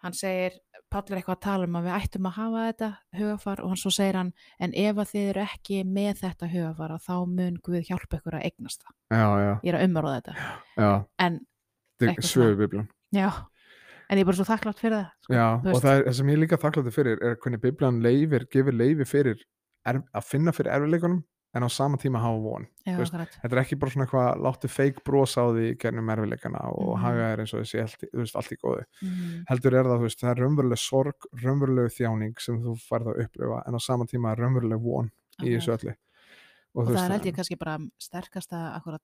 hann 0.03 0.13
segir, 0.13 0.57
Páll 0.87 1.03
er 1.11 1.17
eitthvað 1.19 1.35
að 1.35 1.41
tala 1.43 1.65
um 1.67 1.73
að 1.75 1.87
við 1.89 1.95
ættum 1.97 2.27
að 2.29 2.35
hafa 2.37 2.59
þetta 2.69 2.87
hugafar. 3.19 3.61
Og 3.65 3.71
hann 3.73 3.79
svo 3.81 3.89
segir 3.91 4.15
hann, 4.15 4.29
en 4.63 4.75
ef 4.79 5.01
að 5.03 5.09
þið 5.11 5.25
eru 5.33 5.41
ekki 5.43 5.79
með 5.83 6.21
þetta 6.21 6.47
hugafar 6.53 6.93
þá 7.03 7.15
mun 7.33 7.57
Guð 7.65 7.81
hjálpa 7.89 8.19
ykkur 8.21 8.37
að 8.37 8.45
eignast 8.47 8.85
það. 8.85 8.93
já, 9.11 9.25
já, 9.43 9.51
Ég 9.65 9.73
er 9.73 9.77
að 9.81 9.85
umráða 9.89 10.21
þetta. 10.21 10.35
já, 10.77 10.91
En, 11.27 11.39
þetta 11.99 12.23
er 12.23 12.29
svöðu 12.29 12.57
biblun 12.61 12.87
já, 13.17 13.27
en 14.07 14.17
ég 14.17 14.23
er 14.23 14.29
bara 14.29 14.39
svo 14.39 14.47
þakklátt 14.47 14.79
fyrir 14.79 14.95
það. 14.95 15.09
Sko, 15.25 15.33
já, 15.35 15.47
og 15.73 15.81
það, 15.83 15.91
er, 15.97 16.05
það 16.07 16.17
sem 16.21 16.31
ég 16.31 16.37
er 16.37 16.43
líka 16.45 16.61
þakkláttur 16.63 16.95
fyrir 16.95 17.23
er 17.27 17.35
hvernig 17.43 17.63
bibljan 17.67 17.99
leifir, 18.07 18.47
gefur 18.55 18.77
leifi 18.79 19.07
fyrir 19.11 19.43
er, 19.87 19.99
að 20.15 20.27
finna 20.29 20.53
fyrir 20.55 20.71
erfileikunum 20.77 21.19
en 21.57 21.65
á 21.65 21.69
sama 21.73 21.97
tíma 21.97 22.21
hafa 22.21 22.39
von 22.43 22.67
já, 22.85 22.95
veist, 22.97 23.13
þetta 23.13 23.51
er 23.57 23.61
ekki 23.63 23.77
bara 23.81 23.91
svona 23.93 24.05
eitthvað 24.07 24.41
láttu 24.45 24.69
feik 24.71 25.03
bros 25.03 25.35
á 25.37 25.43
því 25.49 25.65
gernum 25.81 26.09
erfileikana 26.13 26.61
og 26.71 26.93
Mhm. 26.95 27.01
haga 27.03 27.27
er 27.33 27.37
eins 27.43 27.53
og 27.53 27.61
þessi 27.65 27.81
allt, 27.83 28.07
veist, 28.13 28.35
allt 28.35 28.51
í 28.53 28.57
góðu 28.63 28.83
Mm, 29.03 29.43
heldur 29.49 29.73
er 29.73 29.83
það, 29.91 30.01
veist, 30.05 30.19
það 30.21 30.31
er 30.31 30.41
raunveruleg 30.43 30.77
sorg 30.81 31.29
raunveruleg 31.43 31.91
þjáning 31.97 32.39
sem 32.39 32.61
þú 32.63 32.75
færð 32.87 33.13
að 33.13 33.23
upplifa 33.25 33.63
en 33.67 33.73
á 33.75 33.79
sama 33.81 34.05
tíma 34.05 34.31
er 34.31 34.37
raunveruleg 34.43 34.81
von 34.81 35.11
í 35.43 35.57
þessu 35.57 35.73
öllu 35.77 35.95
Og 36.75 36.85
þú 36.85 36.93
það 36.93 37.05
er 37.05 37.11
held 37.11 37.25
ég 37.25 37.35
kannski 37.35 37.57
bara 37.57 37.77
sterkasta, 37.99 38.57
akkurat, 38.77 39.01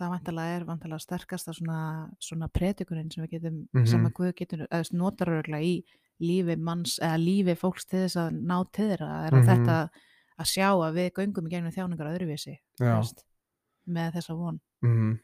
það 0.00 0.10
vantalega 0.14 0.56
er 0.56 0.64
vantalega 0.64 1.00
sterkasta 1.02 1.52
svona, 1.52 2.08
svona 2.20 2.48
predikunin 2.48 3.10
sem 3.12 3.24
við 3.26 3.30
getum, 3.36 3.68
sem 3.86 4.00
Mhm. 4.00 4.06
að 4.06 4.12
Guð 4.14 4.32
getur, 4.34 4.58
eða 4.64 4.68
þú 4.70 4.80
veist, 4.80 4.94
notar 4.94 5.26
örgulega 5.28 5.62
í 5.64 5.84
lífi 6.22 6.56
manns, 6.58 6.98
eða 6.98 7.18
lífi 7.20 7.54
fólks 7.56 7.84
til 7.86 7.98
þess 8.06 8.16
að 8.16 8.40
ná 8.40 8.64
til 8.72 8.88
þeirra, 8.96 9.26
er 9.26 9.32
að 9.32 9.44
Mhm. 9.44 9.48
þetta 9.66 9.90
að 10.36 10.50
sjá 10.50 10.68
að 10.72 10.98
við 10.98 11.12
göngum 11.20 11.46
í 11.48 11.52
gegnum 11.54 11.74
þjáningar 11.74 12.10
öðruvísi, 12.12 12.56
Já. 12.80 12.96
veist, 12.98 13.22
með 13.86 14.18
þessa 14.18 14.36
von. 14.36 14.60
Mhm. 14.84 15.14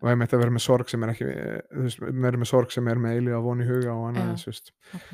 og 0.00 0.08
einmitt 0.08 0.32
að 0.32 0.40
vera 0.44 0.54
með 0.54 0.62
sorg 0.64 0.88
sem 0.88 1.02
er 1.02 1.10
ekki 1.12 1.26
vera 1.26 2.38
með 2.38 2.48
sorg 2.48 2.70
sem 2.72 2.86
er 2.88 3.00
með 3.02 3.18
eilíða 3.18 3.40
von 3.44 3.60
í 3.60 3.66
huga 3.68 3.92
og 3.92 4.04
annað 4.08 4.30
þess, 4.30 4.46
veist. 4.46 4.72
Ok. 4.94 5.08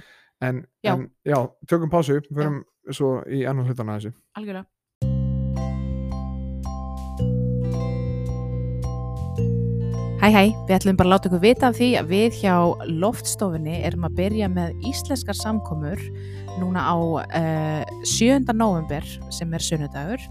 en, 0.46 0.60
en 0.84 1.06
já, 1.26 1.38
tökum 1.66 1.90
pásu 1.90 2.20
förum 2.28 2.60
svo 2.92 3.22
í 3.26 3.42
annan 3.48 3.66
hlutana 3.66 3.96
þessu 3.96 4.12
Algjörlega. 4.36 4.68
Hæ 10.26 10.32
hæ, 10.34 10.48
við 10.66 10.72
ætlum 10.74 10.96
bara 10.98 11.06
að 11.06 11.12
láta 11.12 11.28
ykkur 11.28 11.38
vita 11.44 11.68
af 11.68 11.76
því 11.78 11.88
að 12.00 12.08
við 12.10 12.38
hjá 12.40 12.54
loftstofunni 12.98 13.76
erum 13.86 14.08
að 14.08 14.16
byrja 14.18 14.48
með 14.50 14.80
íslenskar 14.90 15.38
samkomur 15.38 16.02
núna 16.58 16.82
á 16.82 16.98
uh, 16.98 17.84
7. 18.02 18.42
november 18.50 19.06
sem 19.30 19.54
er 19.54 19.62
sunnudagur 19.62 20.26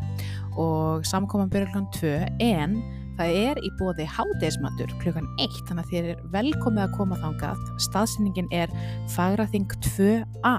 og 0.59 1.07
samkoman 1.07 1.47
byrja 1.47 1.71
klukkan 1.71 1.87
2 1.95 2.43
en 2.43 2.75
það 3.15 3.39
er 3.45 3.63
í 3.63 3.73
bóði 3.79 4.09
hádeismatur 4.17 4.91
klukkan 4.99 5.31
1 5.39 5.63
þannig 5.63 5.85
að 5.85 5.95
þér 5.95 6.11
er 6.11 6.27
velkomið 6.35 6.89
að 6.89 6.99
koma 6.99 7.23
þangað 7.23 7.65
staðsyningin 7.87 8.51
er 8.51 8.77
Fagraþing 9.15 9.79
2a 9.95 10.57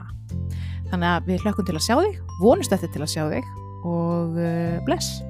þannig 0.89 1.11
að 1.13 1.29
við 1.29 1.45
hlökkum 1.45 1.69
til 1.69 1.77
að 1.77 1.89
sjá 1.91 1.99
þig 2.01 2.37
vonust 2.41 2.73
eftir 2.73 2.97
til 2.97 3.05
að 3.05 3.17
sjá 3.19 3.25
þig 3.37 3.57
og 3.85 4.41
uh, 4.41 4.79
bless 4.89 5.21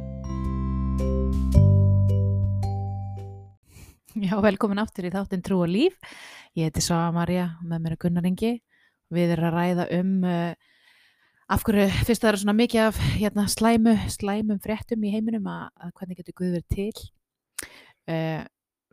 Já, 4.17 4.37
velkomin 4.41 4.81
aftur 4.81 5.07
í 5.09 5.13
þáttinn 5.13 5.43
Trú 5.45 5.59
og 5.65 5.69
Líf. 5.71 5.97
Ég 6.57 6.71
heiti 6.71 6.83
Sava 6.85 7.11
Maria, 7.13 7.51
með 7.61 7.83
mér 7.85 7.95
er 7.97 8.01
Gunnar 8.01 8.27
Ingi. 8.29 8.53
Við 9.13 9.33
erum 9.35 9.49
að 9.51 9.57
ræða 9.57 9.87
um 9.99 10.13
uh, 10.27 10.53
af 11.53 11.65
hverju, 11.67 11.85
fyrst 12.09 12.25
það 12.25 12.31
eru 12.33 12.41
svona 12.43 12.55
mikið 12.57 12.85
af 12.89 13.01
hérna, 13.21 13.45
slæmu, 13.53 13.93
slæmum 14.11 14.61
fréttum 14.65 15.05
í 15.07 15.13
heiminum 15.13 15.47
að, 15.53 15.67
að 15.85 15.93
hvernig 15.99 16.21
getur 16.21 16.37
Guð 16.41 16.55
verið 16.57 16.73
til? 16.73 17.05
Uh, 18.09 18.41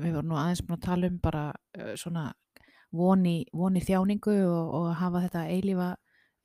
við 0.04 0.18
vorum 0.18 0.34
nú 0.34 0.40
aðeins 0.42 0.64
búin 0.66 0.78
að 0.78 0.86
tala 0.90 1.10
um 1.10 1.20
bara 1.24 1.44
uh, 1.54 1.94
svona 1.98 2.26
voni, 2.94 3.38
voni 3.56 3.82
þjáningu 3.82 4.36
og, 4.44 4.74
og 4.82 4.90
hafa 5.00 5.24
þetta 5.28 5.46
eilífa, 5.54 5.88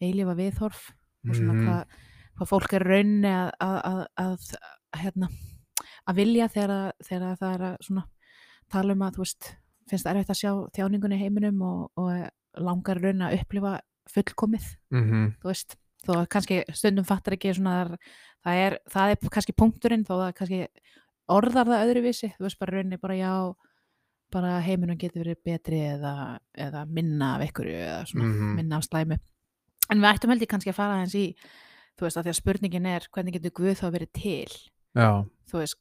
eilífa 0.01 0.37
viðhorf 0.39 0.85
og 1.29 1.35
svona 1.35 1.57
Mhm. 1.57 1.65
hvað, 1.67 1.99
hvað 2.39 2.49
fólk 2.55 2.77
er 2.79 2.87
raunni 2.87 3.33
að, 3.35 3.51
að, 3.59 3.81
að, 3.91 4.05
að, 4.23 5.03
hérna, 5.03 5.29
að 6.07 6.23
vilja 6.23 6.47
þegar, 6.55 6.95
þegar 7.05 7.27
að 7.33 7.43
það 7.43 7.57
er 7.59 7.67
að 7.73 7.77
svona 7.89 8.07
tala 8.73 8.93
um 8.97 9.03
að 9.07 9.15
þú 9.19 9.25
veist, 9.25 9.51
finnst 9.91 10.05
það 10.07 10.15
erfitt 10.17 10.31
að 10.35 10.41
sjá 10.43 10.53
þjáningunni 10.79 11.19
heiminum 11.21 11.63
og, 11.63 11.91
og 11.97 12.63
langar 12.63 13.01
raun 13.03 13.23
að 13.29 13.39
upplifa 13.41 13.79
fullkomið 14.13 14.67
mm 14.95 15.27
þú 15.43 15.49
veist, 15.51 15.77
þó 16.07 16.13
kannski 16.31 16.63
stundum 16.73 17.05
fattar 17.05 17.35
ekki 17.37 17.55
svona 17.55 17.75
það 17.85 17.89
er, 17.89 17.97
það 18.45 18.63
er, 18.67 18.77
það 18.91 19.11
er 19.15 19.33
kannski 19.35 19.55
punkturinn 19.59 20.05
þó 20.09 20.15
að 20.29 20.35
kannski 20.39 20.61
orðar 21.29 21.67
það 21.69 21.87
öðruvísi, 21.89 22.31
þú 22.39 22.47
veist 22.47 22.59
bara 22.59 22.77
rauninni 22.77 22.99
bara 23.03 23.17
já, 23.19 23.33
bara 24.33 24.61
heiminum 24.65 24.97
getur 25.01 25.25
verið 25.25 25.43
betri 25.45 25.81
eða, 25.95 26.13
eða 26.57 26.85
minna 26.89 27.35
af 27.37 27.43
ykkur 27.49 27.67
eða 27.73 27.99
svona 28.09 28.25
Mhm. 28.29 28.55
minna 28.57 28.77
af 28.77 28.85
slæmu. 28.85 29.19
En 29.91 30.01
við 30.01 30.09
ættum 30.15 30.31
held 30.31 30.43
ég 30.43 30.49
kannski 30.53 30.71
að 30.71 30.77
fara 30.77 30.97
aðeins 30.99 31.15
í 31.17 31.35
þú 31.99 32.05
veist 32.07 32.17
að 32.17 32.25
því 32.25 32.31
að 32.33 32.39
spurningin 32.41 32.87
er 32.87 33.07
hvernig 33.13 33.33
getur 33.39 33.51
Guð 33.57 33.79
þá 33.81 33.87
verið 33.93 34.11
til? 34.13 34.49
Já, 34.95 35.25
þú 35.51 35.59
veist 35.63 35.77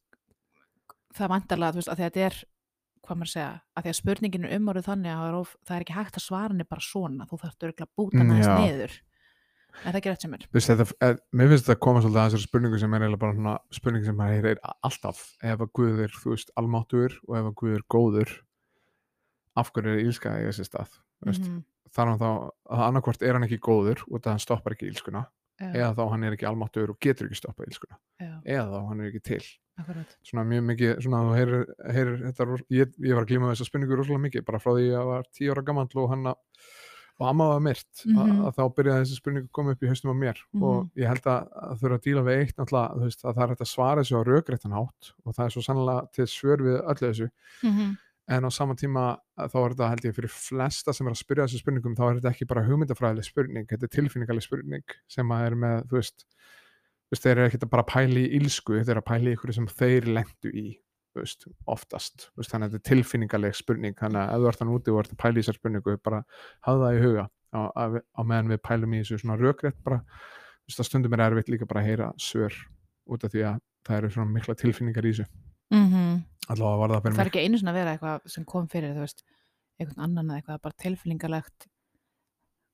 það 1.17 1.31
vantarlega, 1.33 1.71
þú 1.75 1.81
veist, 1.81 1.91
að 1.91 2.01
þetta 2.03 2.25
er 2.27 2.37
hvað 3.07 3.17
maður 3.17 3.29
að 3.29 3.35
segja, 3.37 3.51
að 3.77 3.83
því 3.87 3.91
að 3.93 3.97
spurningin 4.01 4.45
er 4.47 4.55
umorðið 4.59 4.87
þannig 4.91 5.11
að 5.13 5.19
það 5.21 5.27
er, 5.31 5.35
of, 5.41 5.51
það 5.67 5.75
er 5.77 5.83
ekki 5.87 5.95
hægt 5.97 6.17
að 6.19 6.25
svara 6.27 6.51
henni 6.53 6.67
bara 6.67 6.83
svona, 6.87 7.27
þú 7.29 7.39
þarfst 7.43 7.63
örgulega 7.67 7.87
að 7.87 7.95
búta 8.01 8.17
Mm, 8.17 8.31
aðeins 8.31 8.47
já. 8.47 8.57
niður 8.61 8.95
er 9.77 9.91
það 9.93 9.97
ekki 10.01 10.09
rétt 10.11 10.21
sem 10.25 10.33
er? 10.37 10.43
þú 10.47 10.57
veist, 10.57 10.69
þetta, 10.71 10.85
eh, 11.07 11.15
mér 11.37 11.49
finnst 11.51 11.65
þetta 11.67 11.75
að 11.77 11.83
koma 11.85 12.01
svolítið 12.01 12.19
að 12.21 12.27
þessari 12.27 12.47
spurningu 12.47 12.79
sem 12.81 12.93
er 12.97 13.01
eiginlega 13.05 13.19
bara 13.23 13.35
svona 13.37 13.55
spurning 13.77 14.05
sem 14.07 14.17
maður 14.17 14.37
heyrir 14.37 14.59
alltaf 14.83 15.19
ef 15.43 15.59
að 15.65 15.71
Guð 15.79 15.99
er, 16.07 16.15
þú 16.23 16.33
veist, 16.33 16.51
almáttur 16.57 17.17
og 17.27 17.33
ef 17.37 17.45
að 17.51 17.55
Guð 17.61 17.75
er 17.77 17.83
góður 17.95 18.35
af 19.57 19.71
hverju 19.73 19.93
er 19.95 20.03
ílska 20.05 20.29
að 20.33 20.39
eiga 20.43 20.53
sér 20.57 20.67
stað 20.69 20.97
mm 21.25 21.33
Mhm, 21.33 21.63
þar 21.97 22.07
hann 22.11 22.19
þá 22.21 22.29
að 22.69 22.81
annarkvort 22.87 23.21
er 23.25 23.33
hann 23.33 23.43
ekki 23.47 23.57
góður 23.63 24.03
út 24.11 24.21
af 24.21 24.27
að 24.27 24.33
hann 24.35 24.43
stoppar 24.43 24.73
ekki 24.75 24.89
ílskuna 24.91 25.23
já, 25.59 25.69
eða 25.73 25.93
þá 25.97 26.03
hann 26.11 26.23
er 26.23 26.35
ekki 26.37 26.47
almáttugur 26.49 26.89
og 26.93 26.99
getur 27.01 27.27
ekki 27.27 27.39
stoppað 27.41 27.71
ílskuna 27.71 27.97
eða 28.45 28.67
þá 28.71 28.87
hann 28.89 28.99
er 29.01 29.07
ekki 29.11 29.23
til. 29.23 29.43
Akkurat. 29.77 30.17
Svona 30.25 30.43
mjög 30.49 30.63
mikið, 30.71 30.91
svona 31.05 31.19
heyrir, 31.37 31.65
heyrir 31.93 32.17
þetta, 32.31 32.45
ég, 32.73 32.93
ég 32.97 33.13
var 33.13 33.23
að 33.25 33.29
glíma 33.29 33.49
við 33.51 33.55
þessa 33.57 33.67
spurningu 33.69 33.97
rosalega 33.99 34.23
mikið, 34.25 34.45
bara 34.47 34.59
frá 34.63 34.71
því 34.73 34.85
að 34.87 34.93
ég 34.95 35.05
var 35.11 35.27
tíu 35.37 35.51
ára 35.53 35.63
gamall 35.67 35.89
og 36.01 36.09
hann 36.09 36.23
að 36.33 36.35
og 37.17 37.25
amma 37.31 37.47
var 37.49 37.61
myrt, 37.65 38.03
Mhm. 38.05 38.17
að, 38.21 38.41
að 38.45 38.55
þá 38.57 38.63
byrjaði 38.77 39.01
þessi 39.01 39.15
spurningu 39.17 39.47
að 39.47 39.53
koma 39.57 39.71
upp 39.73 39.81
í 39.81 39.87
haustum 39.89 40.11
á 40.13 40.21
mér. 40.21 40.37
Og 40.61 40.75
Mhm. 40.85 40.89
ég 41.01 41.07
held 41.09 41.23
að, 41.25 41.47
að 41.65 41.79
þurfa 41.81 41.97
að 41.97 42.03
díla 42.05 42.21
við 42.27 42.35
eitt 42.41 42.55
náttúrulega, 42.57 42.99
veist, 43.01 43.21
að 43.25 43.33
það 43.35 43.41
er 43.43 43.49
hægt 43.49 43.63
að 43.65 43.71
svara 43.73 44.01
þessu 44.03 44.17
á 44.17 44.21
rökréttan 44.29 44.75
hátt 44.77 45.09
og 45.25 45.33
það 45.33 45.45
er 45.45 45.49
svo 45.55 45.61
sannlega 45.65 46.11
til 46.13 46.25
svör 46.29 46.57
við 46.61 46.77
öllu 46.85 47.07
þessu. 47.09 47.29
Mhm, 47.65 47.97
en 48.27 48.47
á 48.47 48.49
sama 48.51 48.75
tíma 48.75 49.03
að 49.39 49.53
þá 49.53 49.57
er 49.59 49.73
þetta 49.73 49.89
held 49.91 50.07
ég 50.07 50.15
fyrir 50.17 50.33
flesta 50.33 50.93
sem 50.95 51.07
er 51.07 51.15
að 51.15 51.21
spyrja 51.21 51.45
þessu 51.47 51.61
spurningum 51.61 51.95
þá 51.95 52.03
er 52.07 52.17
þetta 52.17 52.31
ekki 52.33 52.47
bara 52.49 52.63
hugmyndafræðileg 52.67 53.27
spurning 53.27 53.69
þetta 53.69 53.87
er 53.87 53.93
tilfinningaleg 53.93 54.43
spurning 54.43 54.97
sem 55.11 55.31
að 55.31 55.45
er 55.47 55.55
með 55.61 55.85
þú 55.91 55.99
veist, 56.01 56.25
þú 57.07 57.15
veist 57.15 57.27
þeir 57.27 57.35
eru 57.35 57.45
ekkert 57.47 57.67
að 57.67 57.73
bara 57.77 57.87
pæli 57.87 58.25
í 58.25 58.41
ílsku, 58.41 58.81
þeir 58.81 58.93
eru 58.97 59.03
að 59.03 59.09
pæli 59.11 59.31
í 59.31 59.37
ykkur 59.37 59.55
sem 59.55 59.69
þeir 59.79 60.09
lendu 60.11 60.51
í 60.51 60.65
þú 61.17 61.23
veist, 61.23 61.47
oftast, 61.71 62.27
þú 62.33 62.43
veist, 62.43 62.51
þannig 62.51 62.67
að 62.67 62.75
þetta 62.75 62.83
er 62.83 62.89
tilfinningaleg 62.91 63.57
spurning, 63.57 63.95
þannig 63.97 64.21
að 64.21 64.33
ef 64.33 64.43
þú 64.43 64.49
ert 64.51 64.61
þannig 64.61 64.77
úti 64.77 64.93
og 64.93 64.99
ert 65.01 65.15
að 65.15 65.21
pæli 65.23 65.39
í 65.39 65.45
þessar 65.45 65.57
spurningu, 65.57 65.95
bara 66.03 66.19
hafa 66.67 66.81
það 66.83 66.97
í 66.97 67.01
huga 67.05 67.25
á, 67.25 67.59
á, 67.73 67.83
á 67.97 68.21
meðan 68.27 68.51
við 68.51 68.61
pælum 68.67 68.93
í 68.93 69.01
þessu 69.01 69.21
svona 69.23 69.39
rökrétt 69.39 69.79
bara, 69.87 70.01
þú 70.03 70.69
veist, 70.69 70.83
að 70.83 70.89
stundum 70.91 71.15
er 71.17 71.23
erfitt 71.25 71.49
líka 71.53 71.69
bara 71.69 71.81
að 71.81 71.89
heyra 71.89 72.11
svör 72.21 72.59
út 73.07 73.25
af 73.25 73.33
því 73.33 73.45
að 73.49 73.61
það 73.87 74.01
eru 74.01 74.13
svona 74.13 74.35
mikla 74.35 74.57
tilfinningar 74.59 75.07
í 75.07 75.15
þessu 75.15 75.27
mhm. 75.73 76.23
allavega 76.47 76.81
var 76.81 76.93
það 76.93 77.03
fyrir 77.03 77.17
það 77.17 77.23
er 77.23 77.25
mig 77.25 77.33
ekki 77.33 77.45
einu 77.45 77.61
svona 77.61 77.73
að 77.73 77.79
vera 77.79 77.95
eitthvað 77.95 78.29
sem 78.33 78.45
kom 78.47 78.67
fyrir 78.71 78.95
þú 78.95 79.05
veist, 79.05 79.23
einhvern 79.77 80.05
annan 80.07 80.31
eða 80.31 80.41
eitthvað 80.41 80.61
bara 80.67 80.81
tilfinningalegt. 80.83 81.67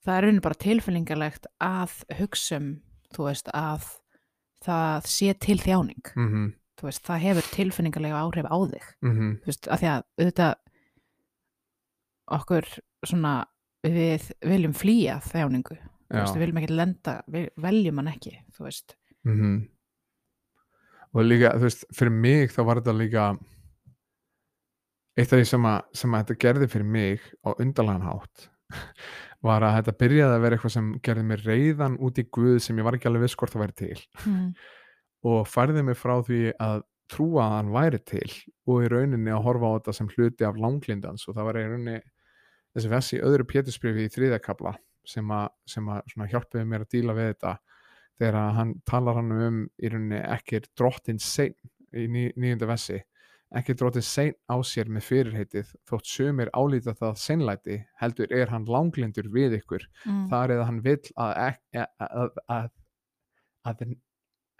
Það 0.03 0.17
er 0.17 0.25
raunin 0.27 0.43
bara 0.43 0.59
tilfinningalegt 0.59 1.47
að 1.63 1.93
hugsa 2.19 2.59
um, 2.59 2.73
þú 3.15 3.29
veist, 3.29 3.49
að 3.55 3.87
það 4.63 5.07
sé 5.11 5.33
til 5.39 5.59
þjáning. 5.63 6.13
Mm 6.15 6.51
þú 6.83 6.89
veist, 6.89 7.03
það 7.05 7.23
hefur 7.23 7.49
tilfinningalega 7.53 8.19
áhrif 8.19 8.47
á 8.49 8.57
þig. 8.73 8.85
-hmm. 9.01 9.31
þú 9.39 9.45
veist, 9.45 9.67
að 9.67 9.79
því 9.79 9.87
að 9.87 10.01
auðvitað 10.19 10.53
okkur 12.37 12.65
svona 13.05 13.33
við 13.83 14.31
viljum 14.41 14.73
flýja 14.73 15.19
þjáningu. 15.21 15.77
Þú 16.09 16.19
veist, 16.19 16.35
við 16.35 16.43
viljum 16.43 16.59
ekki 16.61 16.73
lenda 16.73 17.13
við 17.27 17.49
veljum 17.55 17.97
hann 17.97 18.11
ekki, 18.11 18.33
þú 18.51 18.63
veist. 18.67 18.97
Mm 19.23 19.67
og 21.13 21.27
líka, 21.27 21.53
þú 21.57 21.67
veist, 21.67 21.85
fyrir 21.93 22.15
mig 22.15 22.53
þá 22.53 22.61
var 22.67 22.81
þetta 22.81 22.95
líka 22.97 23.25
eitt 25.13 25.29
af 25.29 25.37
því 25.37 25.45
sem 25.49 25.67
að, 25.69 25.81
sem 25.99 26.13
að 26.13 26.23
þetta 26.23 26.41
gerði 26.45 26.69
fyrir 26.73 26.89
mig 26.95 27.27
á 27.45 27.49
undarlegan 27.53 28.07
hátt 28.07 28.47
var 29.45 29.65
að 29.65 29.75
þetta 29.79 29.97
byrjaði 29.99 30.37
að 30.37 30.45
vera 30.45 30.57
eitthvað 30.57 30.75
sem 30.77 30.87
gerði 31.05 31.25
mér 31.29 31.43
reyðan 31.45 31.99
út 32.01 32.21
í 32.21 32.25
Guð 32.33 32.57
sem 32.63 32.79
ég 32.79 32.87
var 32.87 32.97
ekki 32.97 33.09
alveg 33.09 33.27
viss 33.27 33.37
hvort 33.37 33.53
það 33.53 33.65
væri 33.65 33.77
til. 33.83 33.99
Mm. 34.25 34.49
og 35.29 35.45
færði 35.47 35.83
mig 35.87 35.99
frá 35.99 36.17
því 36.25 36.41
að 36.59 36.81
trúa 37.11 37.43
að 37.45 37.53
hann 37.57 37.73
væri 37.75 37.99
til 38.07 38.29
og 38.67 38.85
í 38.85 38.89
rauninni 38.91 39.31
að 39.31 39.43
horfa 39.45 39.69
á 39.69 39.75
þetta 39.77 39.95
sem 39.99 40.09
hluti 40.15 40.47
af 40.47 40.57
langlindans 40.59 41.27
og 41.27 41.37
það 41.37 41.47
var 41.49 41.59
í 41.59 41.65
rauninni 41.67 41.99
þessi 42.73 42.91
vessi 42.91 43.19
öðru 43.23 43.45
pétursbrífi 43.49 44.07
í 44.07 44.11
þriðakabla 44.13 44.73
sem 45.07 45.31
að, 45.35 45.49
sem 45.69 45.89
að 45.91 46.31
hjálpiði 46.31 46.65
mér 46.67 46.85
að 46.85 46.93
díla 46.95 47.15
við 47.17 47.29
þetta 47.33 47.53
þegar 48.19 48.37
að 48.41 48.51
hann 48.59 48.73
talar 48.89 49.17
hann 49.19 49.31
um 49.47 49.57
í 49.81 49.89
rauninni 49.93 50.21
ekki 50.35 50.59
er 50.61 50.67
drottin 50.79 51.19
sein 51.19 51.55
í 51.93 52.07
ný, 52.09 52.27
nýjunda 52.37 52.67
vessi 52.69 52.99
ekki 53.53 53.73
er 53.75 53.79
drottin 53.83 54.05
sein 54.05 54.33
á 54.49 54.55
sér 54.65 54.89
með 54.89 55.05
fyrirheitið 55.09 55.73
þótt 55.89 56.09
sumir 56.09 56.49
álíta 56.57 56.95
það 56.97 57.19
seinlæti 57.21 57.75
heldur 58.01 58.31
er 58.33 58.49
hann 58.53 58.65
langlindur 58.65 59.27
við 59.33 59.59
ykkur 59.59 59.85
Mm. 60.05 60.23
þar 60.31 60.55
eða 60.57 60.65
hann 60.69 60.81
vill 60.83 61.03
að, 61.17 61.33
ek- 61.49 61.83
að, 61.83 62.07
að, 62.09 62.39
að, 62.49 62.69
að 63.69 63.83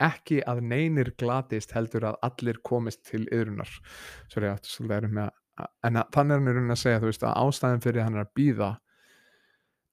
ekki 0.03 0.41
að 0.50 0.62
neynir 0.67 1.12
glatist 1.19 1.72
heldur 1.75 2.05
að 2.10 2.17
allir 2.27 2.57
komist 2.65 3.03
til 3.07 3.24
yðrunar 3.31 3.69
sorry, 4.31 4.48
ég 4.50 4.57
átti 4.57 4.72
svolítið 4.74 4.98
erum 4.98 5.13
með 5.19 5.29
að 5.63 5.67
en 5.88 6.00
að, 6.01 6.07
þannig 6.15 6.33
er 6.33 6.39
hann 6.39 6.48
í 6.50 6.53
rauninni 6.57 6.74
að 6.75 6.81
segja 6.81 7.01
þú 7.03 7.10
veist 7.12 7.25
að 7.29 7.36
ástæðin 7.43 7.83
fyrir 7.83 8.01
að 8.01 8.07
hann 8.07 8.17
er 8.17 8.24
að 8.25 8.31
býða 8.39 8.69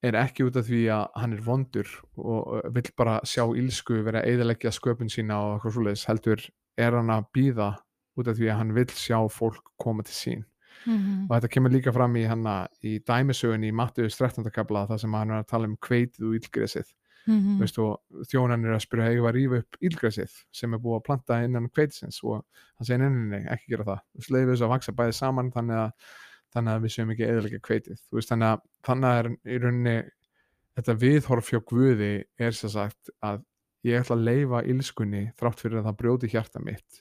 er 0.02 0.16
ekki 0.16 0.46
út 0.48 0.56
af 0.56 0.64
því 0.68 0.80
að 0.94 1.06
hann 1.20 1.32
er 1.36 1.42
vondur 1.44 1.88
og 2.16 2.70
vill 2.74 2.90
bara 2.96 3.18
sjá 3.28 3.44
ílsku 3.52 4.02
vera 4.06 4.22
að 4.22 4.30
eðalegja 4.34 4.72
sköpun 4.72 5.10
sína 5.12 5.36
og 5.44 5.56
eitthvað 5.58 5.74
svoleiðis 5.76 6.06
heldur 6.08 6.44
er 6.80 6.96
hann 6.96 7.12
að 7.12 7.26
býða 7.36 7.70
út 8.16 8.28
af 8.32 8.38
því 8.38 8.48
að 8.52 8.58
hann 8.62 8.72
vill 8.74 8.88
sjá 8.96 9.18
fólk 9.32 9.74
koma 9.78 10.02
til 10.06 10.14
sín 10.16 10.46
Mhm. 10.86 11.26
og 11.28 11.34
þetta 11.34 11.48
kemur 11.52 11.70
líka 11.74 11.92
fram 11.92 12.14
í 12.16 12.22
hann 12.24 12.46
í 12.82 13.02
dæmisögunni 13.04 13.68
í 13.68 13.74
Mattius 13.74 14.16
13. 14.16 14.48
kabla 14.50 14.86
þar 14.88 15.00
sem 15.02 15.12
hann 15.12 15.30
er 15.30 15.42
að 15.42 15.48
tala 15.50 15.66
um 15.68 15.76
kveitið 15.76 16.24
og 16.30 16.36
ílgresið 16.38 16.92
veist, 17.60 17.78
og 17.78 18.00
þjónan 18.30 18.64
er 18.64 18.72
að 18.78 18.80
spyrja 18.86 19.10
eigum 19.10 19.26
við 19.26 19.28
að 19.28 19.34
rífa 19.36 19.58
upp 19.60 19.76
ílgresið 19.82 20.30
sem 20.56 20.72
er 20.72 20.78
búið 20.80 20.96
að 21.00 21.04
planta 21.04 21.44
innan 21.44 21.68
kveitisins 21.68 22.22
og 22.24 22.40
hann 22.78 22.86
segir 22.88 23.10
nei, 23.10 23.44
ekki 23.44 23.68
gera 23.74 23.84
það 23.84 24.00
við 24.30 24.48
þess 24.54 24.62
að 24.64 24.72
vaksa 24.72 24.92
bæði 24.96 25.12
saman 25.18 25.52
þannig 25.52 25.76
að, 25.76 25.92
þannig 26.54 26.72
að 26.76 26.86
við 26.86 26.94
séum 26.94 27.12
ekki 27.14 27.26
eðalega 27.26 27.60
kveitið 27.66 28.00
veist, 28.14 28.30
þannig 28.32 28.48
að 28.54 28.64
þannig 28.88 29.20
er 29.20 29.28
í 29.30 29.60
rauninni 29.62 29.94
þetta 30.78 30.96
viðhorf 31.04 31.52
hjá 31.52 31.60
Guði 31.70 32.12
er 32.40 32.56
sem 32.56 32.72
sagt 32.72 33.12
að 33.26 33.44
ég 33.86 34.02
ætla 34.02 34.16
að 34.18 34.26
leifa 34.28 34.64
ílskunni 34.72 35.22
þrátt 35.40 35.62
fyrir 35.62 35.80
að 35.80 35.88
það 35.88 36.00
brjóti 36.02 36.32
hjarta 36.32 36.62
mitt 36.64 37.00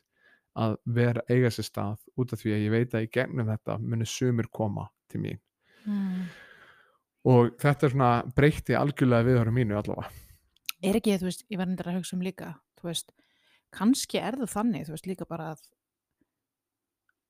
að 0.59 0.75
vera 0.99 1.23
eiga 1.29 1.51
sér 1.53 1.67
stað 1.67 2.05
út 2.19 2.33
af 2.33 2.41
því 2.41 2.55
að 2.55 2.63
ég 2.65 2.73
veit 2.73 2.95
að 2.95 3.05
í 3.05 3.11
gegnum 3.15 3.51
þetta 3.51 3.77
muni 3.83 4.07
sumir 4.09 4.49
koma 4.51 4.87
til 5.09 5.21
mín. 5.23 5.41
Mm. 5.89 6.25
og 7.25 7.53
þetta 7.57 7.85
er 7.87 7.93
svona 7.93 8.09
breytti 8.35 8.75
algjörlega 8.75 9.25
viðhorfum 9.25 9.55
mínu 9.55 9.77
allavega. 9.79 10.09
Er 10.83 10.97
ekki, 10.99 11.15
þú 11.17 11.27
veist, 11.29 11.45
ég 11.49 11.59
var 11.59 11.69
nefndir 11.69 11.89
að 11.89 11.95
hugsa 11.97 12.15
um 12.17 12.23
líka 12.23 12.49
þú 12.79 12.89
veist, 12.89 13.13
kannski 13.75 14.19
er 14.21 14.37
það 14.39 14.53
þannig 14.53 14.87
þú 14.87 14.95
veist, 14.95 15.09
líka 15.09 15.27
bara 15.29 15.53
að 15.53 15.63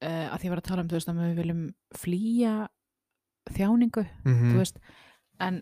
uh, 0.05 0.27
að 0.33 0.37
því 0.39 0.47
ég 0.49 0.53
var 0.55 0.61
að 0.63 0.67
tala 0.69 0.83
um, 0.85 0.89
þú 0.91 0.97
veist, 0.99 1.09
að 1.11 1.21
við 1.23 1.39
viljum 1.43 1.63
flýja 1.97 2.53
þjáningu, 3.55 4.03
mm 4.25 4.39
þú 4.53 4.57
veist 4.61 4.79
en 5.39 5.61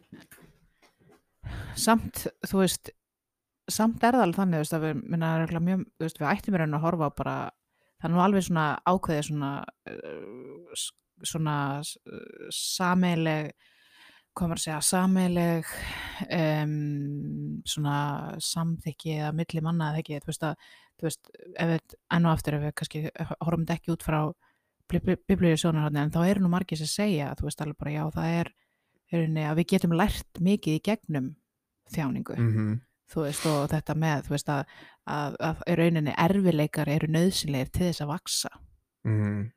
samt, 1.78 2.26
þú 2.50 2.62
veist 2.64 2.92
samt 3.72 4.04
er 4.08 4.16
það 4.16 4.24
alveg 4.26 4.40
þannig, 4.42 4.58
þú 4.58 4.64
veist, 4.64 4.76
að 4.78 4.86
við 4.88 5.02
minna, 5.14 5.32
mjög, 5.68 5.82
veist, 6.04 6.20
við 6.22 6.30
ættum 6.32 6.56
í 6.56 6.62
raun 6.62 6.78
að 6.78 6.86
horfa 6.88 7.10
bara, 7.18 7.36
það 8.00 8.10
er 8.10 8.14
nú 8.14 8.22
alveg 8.24 8.46
svona 8.48 8.66
ákveðið 8.88 9.26
svona 9.30 9.52
s- 10.78 10.92
svona 11.28 11.56
uh, 11.82 12.48
sameileg 12.54 13.52
hvað 14.38 14.52
maður 14.52 14.60
að 14.60 14.66
segja, 14.66 14.82
sameileg 14.86 15.72
um, 16.38 16.76
svona 17.66 18.02
samþykki 18.44 19.16
eða 19.18 19.32
milli 19.38 19.64
manna 19.66 19.92
eða 19.92 20.04
ekki, 20.04 20.20
þú 20.22 20.32
veist 20.32 20.46
að 20.48 20.68
þú 20.98 21.08
veist, 21.08 21.32
ef 21.54 21.72
við 21.72 21.98
enn 22.16 22.28
og 22.28 22.34
aftur 22.34 22.58
ef 22.58 22.64
við 22.66 22.76
kannski 22.80 23.02
horfum 23.38 23.66
þetta 23.66 23.78
ekki 23.78 23.94
út 23.94 24.06
frá 24.06 24.20
biblíu 24.88 25.58
sjónarhaldin, 25.60 26.06
en 26.06 26.14
þá 26.14 26.22
eru 26.24 26.44
nú 26.46 26.52
margir 26.52 26.80
sem 26.80 26.90
segja, 26.90 27.34
þú 27.38 27.50
veist 27.50 27.64
alveg 27.64 27.80
bara, 27.82 27.96
já, 27.98 28.04
það 28.16 28.38
er 28.38 28.52
í 29.08 29.20
rauninni 29.20 29.44
að 29.48 29.60
við 29.60 29.70
getum 29.74 29.98
lært 30.00 30.42
mikið 30.44 30.78
í 30.78 30.84
gegnum 30.88 31.28
þjáningu, 31.92 32.38
-hmm. 32.38 32.80
þú 33.12 33.26
veist, 33.26 33.46
og 33.52 33.68
þetta 33.74 33.96
með, 33.96 34.24
þú 34.28 34.36
veist, 34.36 34.50
að, 34.50 34.64
að, 35.18 35.38
að 35.50 35.62
í 35.68 35.78
rauninni 35.82 36.16
erfileikar 36.18 36.90
eru 36.90 37.12
nöðsynlegir 37.12 37.72
til 37.72 37.86
þess 37.90 38.02
að 38.06 38.12
vaksa. 38.16 38.50
Mm. 39.08 39.52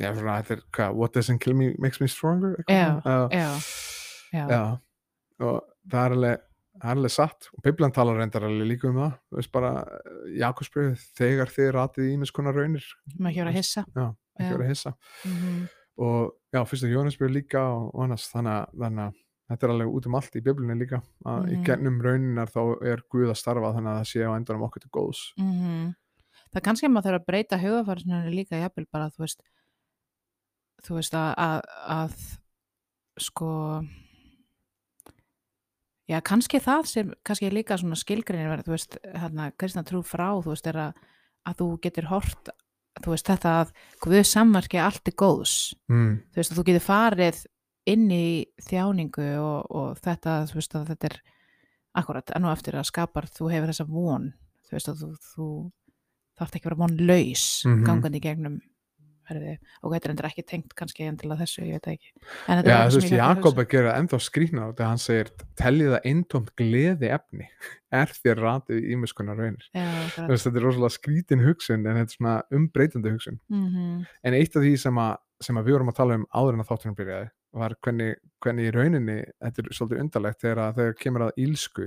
Já, 0.00 0.14
svona, 0.14 0.38
þetta 0.40 0.54
er, 0.54 0.62
hvað, 0.72 0.94
what 0.96 1.16
doesn't 1.16 1.42
kill 1.42 1.54
me 1.54 1.74
makes 1.78 2.00
me 2.00 2.08
stronger 2.08 2.64
Já? 2.68 3.02
Já, 3.04 3.50
já, 4.32 4.44
já, 4.50 4.62
og 5.40 5.60
það 5.90 6.04
er 6.06 6.16
alveg 6.16 6.46
alveg 6.80 7.12
satt. 7.12 7.48
Og 7.56 7.62
Biblian 7.66 7.92
talar 7.92 8.16
reyndar 8.16 8.46
alveg 8.46 8.68
líka 8.70 8.88
um 8.88 8.96
það. 8.96 9.16
Þú 9.28 9.36
veist 9.40 9.52
bara, 9.52 9.72
Jakobsbrið 10.40 11.02
þegar 11.18 11.50
þið 11.52 11.70
ratið 11.76 12.12
ímis 12.14 12.30
konar 12.32 12.54
raunir. 12.56 12.86
Maður 13.18 13.30
ekki 13.30 13.40
vera 14.54 14.64
að 14.64 14.72
hissa. 14.72 14.94
Mm 15.26 15.68
og 16.00 16.30
já, 16.54 16.62
fyrst 16.64 16.84
að 16.86 16.94
Jónasbrið 16.94 17.32
líka 17.34 17.60
og, 17.60 17.90
annars, 18.00 18.22
þannig 18.32 18.70
þannig 18.80 19.02
að 19.04 19.16
þetta 19.50 19.66
er 19.66 19.72
alveg 19.74 19.90
út 19.98 20.06
um 20.08 20.14
allt 20.16 20.36
í 20.38 20.40
Biblunni 20.46 20.76
líka. 20.80 21.02
Að 21.28 21.50
í 21.50 21.56
Mhm. 21.58 21.64
gennum 21.66 21.98
rauninar 22.00 22.48
þá 22.48 22.62
er 22.86 23.02
Guð 23.10 23.28
að 23.28 23.36
starfa 23.36 23.72
þannig 23.74 23.90
að 23.90 23.98
það 24.00 24.08
sé 24.08 24.20
á 24.24 24.30
endanum 24.38 24.62
okkur 24.64 24.80
til 24.80 24.90
góðs. 24.96 25.20
-hmm. 25.36 25.94
Það 26.54 26.62
kannski 26.62 26.86
að 26.86 26.92
maður 26.94 27.04
þarf 27.10 27.20
að 27.20 27.26
breyta 27.26 27.58
hugafarsinu 27.60 28.30
líka 28.32 28.56
jafnvel 28.62 28.86
bara, 28.90 29.10
þú 29.10 29.18
veist, 29.18 29.42
þú 30.86 30.94
veist 30.94 31.14
að, 31.14 31.34
að, 31.36 31.60
að 31.98 32.14
sko 33.18 33.84
já, 36.10 36.18
kannski 36.26 36.60
það 36.62 36.88
sem 36.90 37.12
kannski 37.26 37.52
líka 37.52 37.78
svona 37.80 37.98
skilgrinir 37.98 38.64
þú 38.66 38.74
veist, 38.74 38.98
hérna, 39.14 39.50
kristna 39.58 39.84
trú 39.86 40.02
frá, 40.06 40.28
þú 40.42 40.52
veist, 40.52 40.68
er 40.70 40.80
að, 40.88 41.00
að 41.48 41.58
þú 41.62 41.68
getur 41.86 42.10
hort, 42.10 42.52
þú 43.00 43.14
veist, 43.14 43.30
þetta 43.30 43.54
að 43.62 43.72
Guð 44.02 44.22
samverki 44.28 44.80
allt 44.82 45.10
er 45.10 45.16
góðs, 45.22 45.56
mm. 45.90 46.14
þú 46.32 46.42
veist, 46.42 46.52
að 46.52 46.60
þú 46.60 46.66
getur 46.70 46.86
farið 46.86 47.42
inn 47.90 48.06
í 48.12 48.24
þjáningu 48.68 49.28
og, 49.40 49.70
og 49.70 50.00
þetta, 50.04 50.40
þú 50.50 50.58
veist, 50.60 50.76
að 50.76 50.88
þetta 50.92 51.10
er 51.10 51.20
akkurat, 52.00 52.32
enn 52.36 52.46
og 52.46 52.54
eftir 52.54 52.78
að 52.78 52.88
skapar 52.90 53.26
þú 53.30 53.50
hefur 53.54 53.72
þessa 53.72 53.88
von, 53.90 54.32
þú 54.68 54.76
veist, 54.76 54.90
að 54.92 55.00
þú, 55.04 55.12
þú 55.30 55.46
þarft 56.40 56.56
ekki 56.56 56.66
að 56.66 56.70
vera 56.70 56.82
vonlaus 56.84 57.46
Mhm. 57.66 57.84
gangandi 57.84 58.20
í 58.20 58.24
gegnum 58.24 58.60
herði, 59.30 59.54
og 59.80 59.94
þetta 59.94 60.08
er 60.08 60.12
endur 60.14 60.28
ekki 60.28 60.44
tengt 60.50 60.74
kannski 60.78 61.06
endilega 61.08 61.40
þessu, 61.44 61.64
ég 61.66 61.78
veit 61.78 61.88
ekki. 61.94 62.12
En 62.46 62.60
þetta 62.60 62.70
Já, 62.70 62.76
eitthvað 62.76 62.90
þú 62.90 63.00
veist, 63.00 63.12
að 63.14 63.20
Jakob 63.22 63.62
að 63.62 63.68
gera 63.74 63.94
ennþá 64.00 64.20
skrýknar 64.26 64.74
þegar 64.74 64.90
hann 64.90 65.02
segir, 65.04 65.32
teljið 65.60 65.94
það 65.94 66.08
eintómt 66.12 66.52
gleði 66.60 67.12
efni, 67.16 67.48
er 68.02 68.14
þér 68.20 68.42
ratið 68.44 68.88
ímiskunar 68.96 69.40
raunir. 69.40 69.66
Já, 69.74 69.88
Þú 70.16 70.28
veist, 70.34 70.46
þetta 70.48 70.60
er 70.62 70.66
rosalega 70.68 70.96
skrítin 70.96 71.44
hugsun 71.46 71.80
en 71.84 72.00
þetta 72.00 72.06
er 72.06 72.16
svona 72.18 72.36
umbreytandi 72.60 73.14
hugsun. 73.16 73.40
Mhm, 73.48 74.06
En 74.24 74.34
eitt 74.38 74.56
af 74.56 74.62
því 74.66 74.74
sem 74.78 74.98
að, 75.02 75.16
sem 75.40 75.56
að 75.56 75.70
við 75.70 75.78
vorum 75.78 75.92
að 75.94 76.00
tala 76.02 76.18
um 76.20 76.26
áður 76.34 76.58
en 76.58 76.64
að 76.64 76.70
þáttunum 76.74 76.98
byrjaði 76.98 77.30
var 77.60 77.74
hvernig, 77.82 78.18
hvernig 78.44 78.68
í 78.68 78.74
rauninni, 78.74 79.16
þetta 79.42 79.62
er 79.64 79.72
svolítið 79.74 80.02
undarlegt 80.04 80.42
þegar, 80.44 80.60
að, 80.68 80.76
þegar 80.76 80.98
kemur 81.00 81.24
að 81.26 81.40
ílsku 81.42 81.86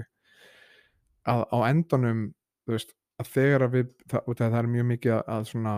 að 1.32 1.44
á 1.56 1.58
endanum, 1.70 2.24
þú 2.68 2.76
veist, 2.76 2.92
að 3.22 3.30
þegar 3.34 3.66
að 3.68 3.74
við, 3.78 3.90
það, 4.10 4.22
að 4.34 4.40
það 4.44 4.60
er 4.60 4.70
mjög 4.74 4.86
mikið 4.92 5.12
að- 5.18 5.28
að 5.36 5.44
svona 5.52 5.74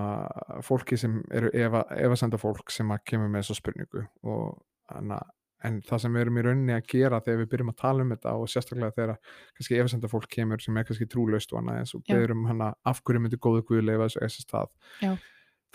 fólki 0.63 0.98
sem 0.98 1.15
eru 1.36 1.50
efa, 1.54 1.82
efasenda 2.06 2.38
fólk 2.39 2.71
sem 2.71 2.91
að 2.95 3.04
kemur 3.12 3.28
með 3.34 3.43
þessa 3.43 3.58
spurningu 3.60 4.06
og 4.24 4.62
hana, 4.93 5.19
en 5.65 5.82
það 5.82 6.00
sem 6.06 6.13
við 6.13 6.21
erum 6.21 6.38
í 6.38 6.43
rauninni 6.45 6.74
að 6.76 6.88
gera 6.93 7.19
þegar 7.26 7.39
við 7.43 7.50
byrjum 7.52 7.71
að 7.74 7.78
tala 7.82 8.04
um 8.06 8.10
þetta 8.13 8.34
og 8.39 8.48
sérstaklega 8.54 8.95
þegar 8.95 9.15
kannski 9.58 9.80
efasenda 9.82 10.08
fólk 10.12 10.28
kemur 10.30 10.62
sem 10.62 10.78
er 10.78 10.84
kannski 10.88 11.08
trúlaust 11.10 11.54
og 11.54 11.60
annað 11.62 11.80
eins 11.82 11.95
og 11.98 12.04
Já. 12.06 12.13
beður 12.15 12.32
um 12.36 12.45
hana 12.52 12.74
af 12.86 13.02
hverju 13.04 13.21
myndi 13.24 13.38
góðu 13.41 13.63
guð 13.65 13.84
leifa 13.88 14.08
þessu 14.08 14.21
þessi 14.26 14.45
stað 14.45 14.69
Já. 15.02 15.13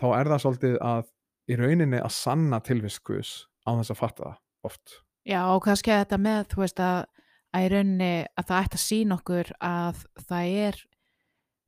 þá 0.00 0.04
er 0.20 0.30
það 0.32 0.42
svolítið 0.46 0.76
að 0.80 1.08
í 1.50 1.56
rauninni 1.58 2.00
að 2.00 2.12
sanna 2.14 2.60
tilvist 2.60 3.02
guðs 3.04 3.32
á 3.66 3.70
þess 3.80 3.90
að 3.96 4.00
fatta 4.00 4.22
það 4.30 4.36
oft 4.70 4.96
Já, 5.28 5.40
og 5.52 5.60
kannski 5.66 5.90
þetta 5.92 6.16
með, 6.22 6.46
þú 6.54 6.62
veist, 6.62 6.80
að, 6.80 7.04
að 7.52 7.64
í 7.66 7.72
rauninni 7.74 8.12
að 8.40 8.46
það 8.48 8.62
ætti 8.64 8.78
að 8.78 8.84
sína 8.86 9.18
okkur 9.20 9.50
að 9.60 10.04
það 10.30 10.54
er, 10.64 10.78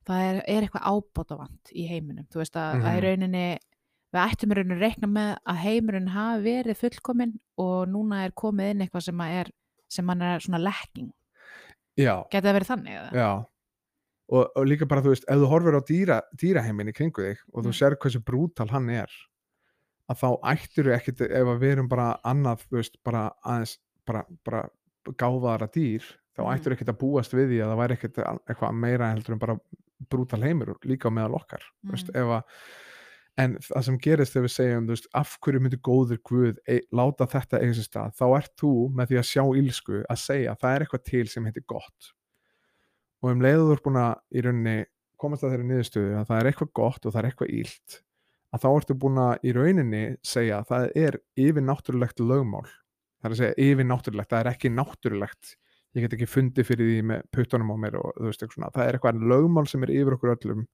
það 0.07 0.23
er, 0.29 0.39
er 0.47 0.61
eitthvað 0.67 0.87
ábótavant 0.93 1.71
í 1.73 1.87
heiminum, 1.87 2.25
þú 2.31 2.41
veist, 2.41 2.55
að, 2.59 2.75
að 2.81 2.83
í 2.83 2.97
Mhm. 2.97 3.03
rauninni, 3.07 3.45
við 4.13 4.21
ættum 4.23 4.51
í 4.51 4.55
rauninni 4.59 4.75
að 4.77 4.83
reikna 4.85 5.07
með 5.07 5.31
að 5.47 5.61
heimurinn 5.63 6.07
hafi 6.13 6.43
verið 6.43 6.77
fullkominn 6.83 7.33
og 7.57 7.87
núna 7.87 8.25
er 8.25 8.31
komið 8.31 8.71
inn 8.71 8.81
eitthvað 8.85 9.03
sem 9.03 9.17
að 9.25 9.39
er, 9.41 9.51
sem 9.89 10.07
hann 10.07 10.21
er 10.21 10.39
svona 10.39 10.59
lekking. 10.63 11.11
Já, 11.97 12.23
Geti 12.31 12.47
það 12.47 12.55
verið 12.59 12.71
þannig 12.73 12.93
eða? 12.99 13.11
Já 13.13 13.45
og, 14.33 14.47
og 14.55 14.65
líka 14.65 14.87
bara 14.87 15.01
þú 15.01 15.11
veist, 15.13 15.25
ef 15.29 15.37
þú 15.37 15.47
horfir 15.51 15.75
á 15.77 15.81
dýra, 15.85 16.21
dýraheimin 16.39 16.89
í 16.89 16.93
kringu 16.95 17.21
þig 17.21 17.37
og 17.53 17.63
þú 17.63 17.67
Mm. 17.69 17.77
sér 17.79 17.95
hversu 17.99 18.19
brútal 18.23 18.69
hann 18.71 18.89
er 18.89 19.11
að 20.09 20.17
þá 20.19 20.29
ættir 20.53 20.83
þú 20.87 20.93
ekkit 20.97 21.21
ef 21.21 21.47
við 21.61 21.71
erum 21.75 21.87
bara 21.89 22.17
annað 22.25 22.63
þú 22.67 22.77
veist, 22.79 22.97
bara 23.03 23.31
aðeins 23.45 23.77
bara, 24.07 24.23
bara 24.45 24.69
gáfaðara 25.05 25.67
dýr 25.71 26.01
þá 26.35 26.41
Mhm. 26.41 26.53
ættir 26.55 26.71
þú 26.71 26.75
ekkit 26.77 26.89
að 26.93 26.99
búast 27.03 27.33
við 27.33 27.47
því 27.51 27.59
að 27.61 27.69
það 27.73 27.81
væri 27.83 27.97
ekkit 27.97 28.17
eitthvað 28.49 28.73
meira 28.73 29.11
heldur 29.13 29.33
en 29.33 29.39
bara 29.39 29.59
brútal 30.09 30.41
heimur 30.43 30.73
líka 30.87 31.11
meðal 31.13 31.39
okkar 31.39 31.63
mm. 31.63 31.93
veist, 31.93 32.09
ef 32.13 32.33
að 32.39 32.43
en 33.43 33.55
það 33.65 33.85
sem 33.87 33.99
gerist 34.01 34.35
þegar 34.35 34.45
við 34.45 34.53
segjum 34.53 34.89
veist, 34.91 35.07
af 35.17 35.37
hverju 35.41 35.61
myndi 35.63 35.79
góður 35.81 36.19
Guð 36.29 36.59
e, 36.69 36.79
láta 36.93 37.25
þetta 37.29 37.61
eiga 37.63 37.77
sér 37.77 37.87
stað, 37.87 38.17
þá 38.19 38.25
ert 38.37 38.53
þú 38.61 38.73
með 38.93 39.11
því 39.11 39.19
að 39.21 39.29
sjá 39.31 39.43
ílsku 39.61 40.01
að 40.03 40.21
segja 40.21 40.57
það 40.61 40.75
er 40.75 40.85
eitthvað 40.85 41.05
til 41.09 41.23
sem 41.31 41.47
heitir 41.49 41.65
gott 41.73 42.11
og 43.23 43.31
um 43.31 43.43
leiðu 43.43 43.65
þú 43.65 43.77
ert 43.77 43.85
búin 43.87 44.01
að 44.03 44.13
í 44.29 44.45
rauninni 44.45 44.77
komast 45.23 45.45
að 45.45 45.55
þeirri 45.55 45.69
niðurstöðu 45.71 46.15
að 46.19 46.29
það 46.29 46.39
er 46.39 46.49
eitthvað 46.51 46.73
gott 46.77 47.05
og 47.07 47.15
það 47.15 47.21
er 47.21 47.29
eitthvað 47.31 47.53
ílt 47.57 47.99
að 48.53 48.63
þá 48.63 48.69
ertu 48.73 48.97
búin 49.01 49.19
að 49.23 49.33
í 49.47 49.55
rauninni 49.57 50.03
segja 50.21 50.59
að 50.59 50.69
það 50.69 50.87
er 51.03 51.19
yfir 51.47 51.65
náttúrulegt 51.65 52.21
lögmál 52.21 52.65
það 52.67 53.29
er 53.29 53.33
að 53.33 53.39
segja 53.41 53.69
yfir 53.71 53.89
náttúrulegt, 53.89 54.29
það 54.29 54.43
er 54.43 54.51
ekki 54.51 54.73
náttúrulegt 54.73 55.53
ég 55.95 56.01
get 56.07 56.13
ekki 56.17 56.27
fundið 56.29 56.65
fyrir 56.69 56.87
því 56.89 57.01
með 57.11 57.25
puttunum 57.35 57.73
á 57.73 57.77
mér 57.77 57.99
og 57.99 58.13
þú 58.17 58.29
veist 58.31 58.45
svona, 58.53 58.71
það 58.73 58.87
er 58.87 58.97
eitthvað 58.97 59.21
lögmál 59.33 59.67
sem 59.69 59.83
er 59.85 59.91
yfir 59.93 60.15
okkur 60.17 60.33
öllum 60.37 60.65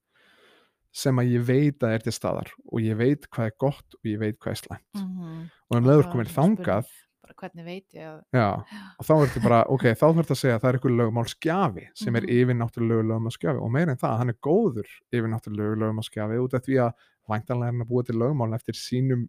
sem 0.90 1.20
að 1.22 1.28
ég 1.36 1.44
veit 1.46 1.84
að 1.86 1.92
er 1.94 2.02
til 2.06 2.12
staðar 2.16 2.48
og 2.72 2.80
ég 2.82 2.96
veit 2.98 3.28
hvað 3.30 3.50
er 3.50 3.54
gott 3.62 3.94
og 4.00 4.08
ég 4.10 4.18
veit 4.18 4.38
hvað 4.42 4.56
er 4.56 4.60
slæmt 4.64 5.04
Mm 5.04 5.46
og 5.70 5.76
um 5.76 5.84
Og 5.84 5.86
leiður 5.86 6.02
það 6.02 6.10
komin 6.12 6.26
er 6.26 6.32
svona 6.32 6.48
spurning. 6.48 6.64
þangað 6.66 6.88
Bara 7.20 7.34
hvernig 7.38 7.64
veit 7.68 7.94
ég 7.94 8.06
að, 8.08 8.16
Já, 8.34 8.46
og 8.98 9.06
þá 9.06 9.12
ertu 9.22 9.42
bara, 9.44 9.58
ok, 9.70 9.84
þá 9.94 10.00
þarf 10.02 10.16
þetta 10.18 10.34
að 10.34 10.40
segja 10.40 10.54
að 10.56 10.62
það 10.64 10.70
er 10.72 10.78
eitthvað 10.80 10.96
lögmálskjafi 11.00 11.84
sem 12.00 12.16
er 12.18 12.22
Mhm. 12.26 12.32
yfir 12.40 12.56
náttúrulegu 12.58 13.04
lögmálskjafi 13.12 13.60
og 13.62 13.70
meira 13.76 13.92
en 13.94 14.00
það, 14.02 14.16
hann 14.18 14.32
er 14.34 14.38
góður 14.48 14.88
yfir 15.12 15.30
náttúrulegu 15.30 15.76
lögmálskjafi 15.84 16.40
út 16.42 16.54
af 16.58 16.64
því 16.66 16.80
að 16.86 16.92
væntanlega 17.30 17.68
er 17.68 17.72
hann 17.76 17.84
að 17.86 17.90
búa 17.92 18.02
til 18.08 18.16
lögmál 18.18 18.54
eftir 18.58 18.74
sínum 18.74 19.28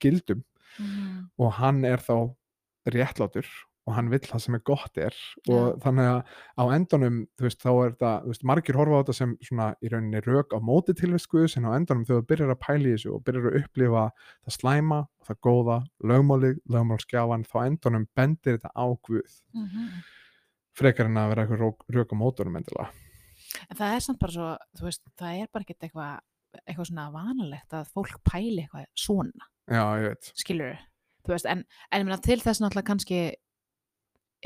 gildum 0.00 0.40
mm 0.80 1.28
og 1.38 1.52
hann 1.60 1.84
er 1.84 1.98
þá 2.00 2.16
réttlátur 2.88 3.44
og 3.84 3.96
hann 3.98 4.08
vill 4.12 4.22
það 4.24 4.42
sem 4.44 4.56
er 4.56 4.62
gott 4.64 4.98
er 5.00 5.16
og 5.50 5.58
Já. 5.58 5.76
þannig 5.84 6.08
að 6.08 6.20
á 6.56 6.64
endanum 6.76 7.18
þú 7.36 7.46
veist, 7.46 7.60
þá 7.60 7.70
er 7.72 7.92
þetta, 7.92 8.12
þú 8.22 8.32
veist, 8.32 8.44
margir 8.50 8.78
horfa 8.80 8.96
á 8.96 9.00
þetta 9.02 9.16
sem 9.18 9.34
svona 9.44 9.66
í 9.84 9.90
rauninni 9.92 10.22
rök 10.24 10.56
á 10.56 10.58
móti 10.64 10.94
tilvist 10.96 11.28
Guðs 11.32 11.58
en 11.58 11.68
á 11.68 11.76
endanum 11.76 12.06
þegar 12.08 12.22
þú 12.22 12.28
byrjar 12.32 12.54
að 12.54 12.62
pæla 12.64 12.88
í 12.88 12.94
þessu 12.94 13.12
og 13.12 13.24
byrjar 13.26 13.48
að 13.50 13.58
upplifa 13.60 14.04
það 14.16 14.56
slæma 14.56 15.00
og 15.04 15.28
það 15.28 15.40
góða, 15.48 15.78
lögmálið, 16.12 16.60
lögmálskjafan 16.72 17.46
þá 17.48 17.56
á 17.60 17.66
endanum 17.68 18.06
bendir 18.16 18.56
þetta 18.58 18.72
á 18.72 18.86
Guð. 19.08 19.38
Frekar 20.74 21.10
en 21.10 21.20
að 21.20 21.30
vera 21.32 21.44
eitthvað 21.44 21.84
rök 21.94 22.16
á 22.16 22.16
mótorum 22.18 22.56
endilega. 22.58 22.88
En 23.68 23.78
það 23.78 23.92
er 23.94 24.02
samt 24.02 24.18
bara 24.22 24.34
svo, 24.34 24.48
þú 24.78 24.88
veist, 24.88 25.04
það 25.20 25.42
er 25.42 25.52
bara 25.52 25.66
ekkert 25.66 25.86
eitthvað, 25.86 26.24
eitthvað 26.64 26.88
svona 26.90 27.04
vanalegt 27.14 27.76
að 27.76 27.92
fólk 27.94 28.16
pæli 28.26 28.64
eitthvað 28.64 28.88
svona, 28.98 29.52
Já, 29.70 29.84
þú 31.24 31.32
veist, 31.32 31.46
en, 31.48 31.64
en 31.94 32.04
meina 32.04 32.18
til 32.20 32.40
þess 32.42 32.60
náttúrulega 32.60 32.90
kannski 32.90 33.20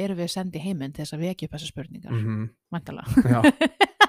erum 0.04 0.18
við 0.20 0.32
sendið 0.34 0.66
heiminn 0.68 0.94
til 0.94 1.04
þess 1.04 1.16
að 1.16 1.24
vekja 1.26 1.48
upp 1.48 1.56
þessar 1.56 1.72
spurningar, 1.74 2.14
mm. 2.14 2.34
mm 2.34 2.48
vantalega. 2.74 3.28
Já, 3.28 3.40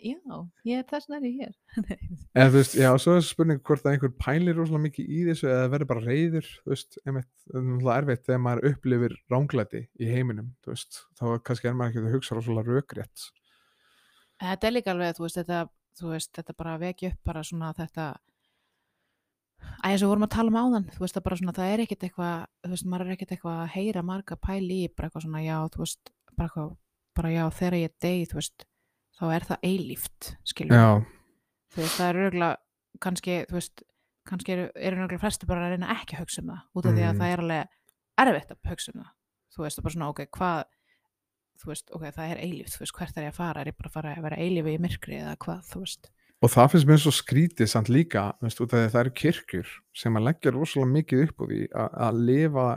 Já, 0.00 0.36
ég, 0.66 0.84
þess 0.88 1.10
er 1.10 1.24
ég 1.26 1.40
hér. 1.40 1.54
eða 2.38 2.50
þú 2.50 2.56
veist, 2.56 2.76
já, 2.78 2.88
svo 3.02 3.16
er 3.16 3.24
spurning 3.26 3.60
hvort 3.66 3.84
að 3.84 3.94
einhver 3.94 4.12
pælir 4.20 4.58
rosalega 4.58 4.84
mikið 4.86 5.10
í 5.10 5.20
þessu 5.28 5.50
eða 5.50 5.68
verður 5.74 5.90
bara 5.92 6.04
reyður, 6.04 6.48
þú 6.62 6.72
veist, 6.74 6.98
það 7.02 7.20
er 7.94 7.96
erfitt 7.96 8.24
þegar 8.28 8.42
maður 8.46 8.70
upplifir 8.70 9.16
ránglæti 9.32 9.82
í 10.00 10.10
heiminum, 10.10 10.52
þú 10.64 10.74
veist, 10.74 11.02
þá 11.18 11.24
kannski 11.46 11.70
er 11.70 11.76
maður 11.78 11.92
ekki 11.92 12.04
að 12.04 12.16
hugsa 12.16 12.38
rosalega 12.38 12.78
rökrétt. 12.78 13.28
þetta 14.44 14.68
er 14.68 14.76
líka 14.76 14.94
alveg, 14.94 15.16
þú 15.18 15.26
veist, 15.26 15.40
þetta, 15.40 15.62
þú 16.00 16.12
veist, 16.14 16.32
þetta 16.38 16.58
bara 16.62 16.76
að 16.76 16.86
vekja 16.86 17.12
upp 17.12 17.32
bara 17.32 17.46
svona 17.46 17.72
þetta 17.78 18.10
Æ, 19.80 19.86
eins 19.90 20.02
og 20.02 20.06
við 20.06 20.12
vorum 20.12 20.26
að 20.26 20.32
tala 20.34 20.50
um 20.52 20.58
áðan, 20.60 20.86
þú 20.94 21.00
veist, 21.04 21.14
það 21.16 21.24
bara 21.26 21.36
svona, 21.40 21.52
það 21.56 21.70
er 21.74 21.82
ekkert 21.84 22.04
eitthvað, 22.08 22.46
þú 22.64 22.70
veist, 22.74 22.86
maður 22.92 23.06
er 23.06 23.14
ekkert 23.16 23.32
eitthvað 23.36 23.60
að 23.64 23.70
heyra 23.74 24.02
marga 24.04 24.36
pæli 24.36 24.78
í, 24.84 24.88
bara 24.96 25.08
eitthvað 25.08 25.24
svona, 25.26 25.42
já, 25.44 25.56
þú 25.74 25.82
veist, 25.84 26.10
bara 26.36 26.48
eitthvað, 26.48 26.74
bara 27.20 27.30
já, 27.34 27.44
þegar 27.60 27.76
ég 27.80 27.94
degi, 28.04 28.26
þú 28.30 28.38
veist, 28.40 28.66
þá 29.20 29.24
er 29.36 29.46
það 29.50 29.64
eilíft, 29.70 30.30
skilur 30.52 30.76
Já, 30.80 30.88
þú 31.74 31.80
veist, 31.84 31.96
það 32.00 32.08
er 32.10 32.20
örgulega, 32.24 32.56
kannski, 33.00 33.38
þú 33.50 33.58
veist, 33.60 33.82
kannski 34.30 34.52
eru, 34.56 34.66
eru 34.76 35.00
örgulega 35.00 35.22
flesti 35.24 35.46
bara 35.48 35.64
að 35.66 35.74
reyna 35.76 35.94
ekki 35.96 36.16
að 36.16 36.22
hugsa 36.24 36.42
um 36.44 36.52
það, 36.52 36.60
út 36.76 36.86
af 36.86 36.92
því 36.96 37.04
að 37.06 37.12
Mhm. 37.14 37.20
það 37.20 37.32
er 37.32 37.42
alveg 37.44 37.68
erfitt 38.20 38.50
að 38.52 38.70
hugsa 38.70 38.92
um 38.94 39.00
það, 39.00 39.10
þú 39.56 39.64
veist, 39.64 39.76
það 39.78 39.82
bara 39.88 39.94
svona, 39.96 40.08
ok, 40.12 40.20
hvað, 40.36 40.64
þú 41.60 41.66
veist, 41.72 41.90
ok, 41.96 42.02
það 42.16 42.30
er 42.30 42.38
eilíft, 42.44 42.72
þú 42.76 42.80
veist, 42.84 42.94
hvert 42.96 43.16
er 43.16 43.24
ég 43.24 43.32
að 43.32 43.40
fara, 43.40 43.60
er 43.60 43.66
ég 43.72 43.76
bara 43.76 43.88
að 43.88 43.92
fara 43.96 44.14
að 44.16 44.22
vera 44.28 44.36
eilífi 44.40 44.74
í 44.76 44.80
myrkri 44.80 45.16
eða 45.20 45.36
hvað, 45.36 45.60
þú 45.72 45.80
veist, 45.84 46.10
og 46.40 46.48
það 46.54 46.70
finnst 46.72 46.88
mér 46.88 47.00
svo 47.02 47.12
skrítið 47.12 47.68
samt 47.68 47.90
líka, 47.92 48.30
veist, 48.40 48.60
að 48.64 48.86
það 48.92 49.00
eru 49.04 49.16
kirkjur 49.24 49.74
sem 49.96 50.16
að 50.16 50.28
leggja 50.30 50.54
rosalega 50.56 50.92
mikið 50.94 51.26
upp 51.28 51.42
úr 51.44 51.50
því 51.52 51.66
að, 51.74 51.90
að 52.06 52.22
lifa 52.30 52.68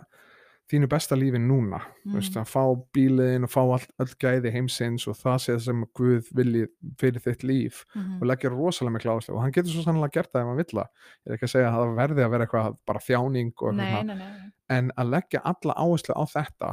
þínu 0.74 0.88
besta 0.90 1.16
lífi 1.20 1.38
núna, 1.44 1.80
þú 2.08 2.14
veist, 2.18 2.34
Mm. 2.34 2.42
að 2.42 2.50
fá 2.50 2.64
bíliðin 2.96 3.44
og 3.46 3.52
fá 3.52 3.60
all, 3.62 3.88
öll 4.00 4.14
gæði 4.24 4.52
heimsins 4.56 5.04
og 5.12 5.16
það 5.20 5.36
sé 5.44 5.52
það 5.54 5.64
sem 5.68 5.82
Guð 6.00 6.30
vilji 6.34 6.64
fyrir 6.98 7.22
þitt 7.22 7.44
líf 7.44 7.84
mm 7.94 8.22
og 8.22 8.28
leggja 8.32 8.50
rosalega 8.50 8.94
mikla 8.96 9.12
áherslu 9.14 9.36
og 9.36 9.42
hann 9.44 9.52
getur 9.54 9.72
svo 9.76 9.84
sannlega 9.84 10.12
gert 10.16 10.32
það 10.32 10.42
ef 10.42 10.48
hann 10.48 10.58
vill 10.62 10.72
það. 10.80 10.88
Ég 11.04 11.30
er 11.30 11.36
ekki 11.36 11.48
að 11.50 11.54
segja 11.54 11.68
að 11.70 11.76
það 11.78 11.96
verði 12.00 12.24
að 12.26 12.32
vera 12.34 12.48
eitthvað 12.48 12.78
bara 12.88 13.00
þjáning 13.08 13.52
nei, 13.78 14.04
nei, 14.04 14.16
nei, 14.16 14.52
en 14.78 14.92
að 14.98 15.12
leggja 15.14 15.42
alla 15.52 15.74
áherslu 15.84 16.16
á 16.16 16.24
þetta 16.34 16.70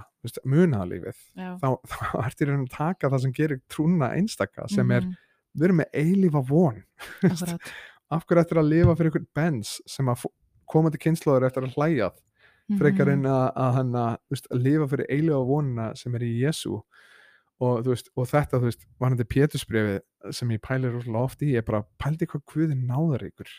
munaðalífið 0.54 1.18
þá, 1.60 1.68
þá 1.90 2.24
ertu 2.24 2.44
í 2.46 2.48
raun 2.50 2.64
að 2.66 2.76
taka 2.78 3.10
það 3.10 3.22
sem 3.26 3.32
gerir 3.36 3.60
trúna 3.68 4.12
einstaka 4.16 4.68
sem 4.70 4.90
er, 4.96 5.02
Mhm, 5.10 5.16
við 5.54 5.68
erum 5.68 5.80
með 5.82 6.00
eilífa 6.02 6.42
von. 6.48 6.82
Af 8.14 8.26
hverju 8.26 8.42
ættir 8.42 8.60
að 8.60 8.72
lifa 8.72 8.96
fyrir 8.98 9.10
einhvern 9.10 9.30
bens 9.38 9.76
sem 9.88 10.08
að 10.10 10.26
komandi 10.70 10.98
kynnslóður 11.02 11.46
eftir 11.46 11.66
að 11.66 11.76
hlæjað 11.78 12.18
frekar 12.78 13.08
Mhm, 13.08 13.24
en 13.24 13.30
að, 13.30 13.46
að, 13.56 13.72
hann 13.78 13.96
að, 13.98 14.12
þú 14.20 14.36
veist, 14.36 14.50
að 14.50 14.66
lifa 14.66 14.90
fyrir 14.92 15.08
eilífa 15.10 15.40
vonina 15.48 15.86
sem 15.98 16.14
er 16.14 16.26
í 16.26 16.30
Jésu 16.44 16.76
og, 16.76 17.80
veist, 17.86 18.12
og 18.16 18.28
þetta, 18.30 18.60
veist, 18.62 18.86
varandi 19.00 19.26
Pétursbrefið 19.26 19.98
sem 20.36 20.54
ég 20.54 20.62
pælir 20.62 20.94
rosalega 20.94 21.24
oft 21.24 21.42
í, 21.42 21.54
ég 21.56 21.66
bara 21.66 21.82
pældi 22.00 22.28
hvað 22.30 22.46
Guði 22.52 22.78
náður 22.78 23.26
ykkur. 23.30 23.50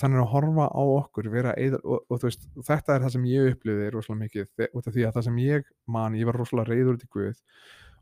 Hann 0.00 0.16
er 0.16 0.22
að 0.22 0.30
horfa 0.32 0.66
á 0.72 0.82
okkur 0.82 1.26
eðal, 1.28 1.80
og, 1.84 2.06
og 2.08 2.22
þetta 2.64 2.94
er 2.94 3.02
það 3.04 3.14
sem 3.14 3.24
ég 3.28 3.50
upplifði 3.52 3.88
rosalega 3.92 4.22
mikið, 4.22 4.68
út 4.72 4.86
af 4.88 4.94
því 4.94 5.04
að 5.04 5.16
það 5.16 5.26
sem 5.28 5.40
ég 5.44 5.66
man, 5.84 6.16
ég 6.16 6.28
var 6.28 6.38
rosalega 6.40 6.72
reyður 6.72 6.96
út 6.96 7.04
í 7.04 7.10
Guð 7.12 7.42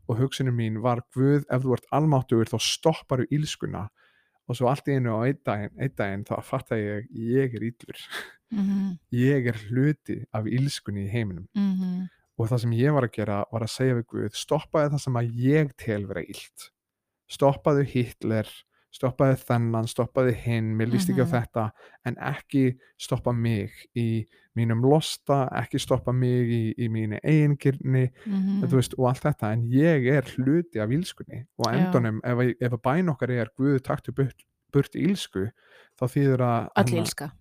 og 0.07 0.19
hugsunum 0.19 0.57
mín 0.59 0.79
var 0.83 1.03
Guð, 1.15 1.45
ef 1.47 1.63
þú 1.63 1.75
ert 1.77 1.87
almáttugur 1.95 2.49
þá 2.51 2.57
stopparu 2.63 3.27
ílskuna. 3.33 3.87
Og 4.49 4.57
svo 4.59 4.67
allt 4.67 4.89
í 4.91 4.97
einu 4.97 5.15
á 5.15 5.23
einn 5.23 5.39
daginn, 5.47 5.75
einn 5.79 5.93
daginn 5.95 6.25
þá 6.27 6.33
fatta 6.43 6.75
ég, 6.75 7.07
ég 7.15 7.53
er 7.55 7.63
íllur 7.69 8.01
mhm, 8.51 8.97
ég 9.15 9.47
er 9.53 9.61
hluti 9.69 10.17
af 10.35 10.49
ílskunni 10.49 11.05
í 11.05 11.13
heiminum. 11.13 11.47
Mhm, 11.55 12.09
og 12.37 12.49
það 12.51 12.63
sem 12.65 12.75
ég 12.75 12.95
var 12.95 13.07
að 13.07 13.15
gera 13.15 13.39
var 13.53 13.63
að 13.63 13.73
segja 13.77 13.97
við 14.01 14.07
Guð 14.11 14.37
stoppaði 14.37 14.93
það 14.95 15.03
sem 15.05 15.19
að 15.21 15.33
ég 15.45 15.73
tel 15.79 16.01
vera 16.09 16.25
illt. 16.25 16.69
Stoppaðu 17.31 17.87
Hitler 17.87 18.49
stoppaði 18.93 19.37
þennan, 19.41 19.87
stoppaði 19.89 20.35
hinn 20.43 20.67
mér 20.77 20.91
líst 20.93 21.09
ekki 21.09 21.23
á 21.25 21.27
Mhm. 21.27 21.33
þetta 21.33 21.71
en 22.05 22.15
ekki 22.15 22.77
stoppa 23.01 23.33
mig 23.33 23.71
í 23.97 24.25
mínum 24.55 24.83
losta, 24.85 25.49
ekki 25.51 25.79
stoppa 25.81 26.13
mig 26.13 26.47
í, 26.47 26.73
í 26.77 26.87
mínu 26.89 27.19
eigingirni 27.23 28.11
Mhm. 28.25 28.61
þú 28.69 28.75
veist, 28.77 28.93
og 28.99 29.07
allt 29.09 29.23
þetta, 29.23 29.51
en 29.53 29.63
ég 29.71 30.05
er 30.13 30.21
hluti 30.37 30.79
af 30.79 30.89
ílskunni 30.89 31.45
og 31.57 31.65
endanum 31.73 32.19
ef, 32.23 32.55
ef 32.61 32.71
að 32.71 32.81
bæn 32.81 33.09
okkar 33.09 33.29
er 33.31 33.47
Guð 33.57 33.81
taktu 33.81 34.13
burt, 34.13 34.43
burt 34.71 34.93
ílsku 34.95 35.49
þá 35.99 36.05
þýður 36.05 36.39
að 36.39 36.69
öll 36.77 37.01
ílska 37.01 37.31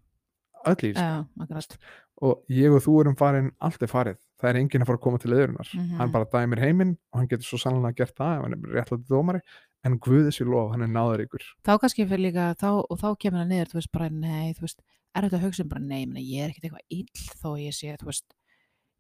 öll 0.67 0.77
ílska 0.93 1.77
og 2.23 2.45
ég 2.49 2.71
og 2.73 2.81
þú 2.83 3.01
erum 3.03 3.17
farin 3.19 3.51
allt 3.61 3.83
er 3.83 3.89
farið, 3.89 4.17
það 4.41 4.51
er 4.51 4.57
enginn 4.61 4.83
að 4.83 4.87
fara 4.87 4.99
að 4.99 5.03
koma 5.03 5.19
til 5.19 5.33
öðrunar 5.33 5.75
Mhm. 5.75 5.97
hann 5.99 6.13
bara 6.13 6.25
dæmir 6.25 6.59
heiminn 6.61 6.97
og 7.13 7.19
hann 7.21 7.27
getur 7.29 7.45
svo 7.45 7.59
sannlega 7.59 7.97
gert 7.97 8.15
það 8.17 8.37
ef 8.39 8.43
hann 8.43 8.53
er 8.53 8.83
réttlætið 8.83 9.09
dómari 9.09 9.41
en 9.85 9.99
Guð 10.03 10.29
þessi 10.29 10.47
lof, 10.47 10.71
hann 10.75 10.85
er 10.87 10.93
náðaríkur. 10.93 11.45
Þá 11.67 11.73
kannski 11.83 12.07
fyrir 12.07 12.27
líka, 12.29 12.51
þá, 12.61 12.69
og 12.87 13.01
þá 13.01 13.09
kemur 13.19 13.43
það 13.43 13.51
niður 13.53 13.73
þú 13.73 13.79
veist 13.81 13.93
bara, 13.97 14.09
nei, 14.11 14.53
þú 14.55 14.67
veist, 14.67 14.83
er 15.13 15.27
þetta 15.29 15.65
um 15.65 15.73
bara, 15.73 15.83
nei, 15.83 16.01
ég, 16.03 16.09
meina, 16.13 16.23
ég 16.25 16.45
er 16.45 16.53
ekkert 16.53 16.69
eitthvað 16.69 16.97
ill 16.99 17.35
þó 17.43 17.51
ég 17.61 17.77
sé, 17.77 17.97
þú 18.01 18.09
veist 18.13 18.37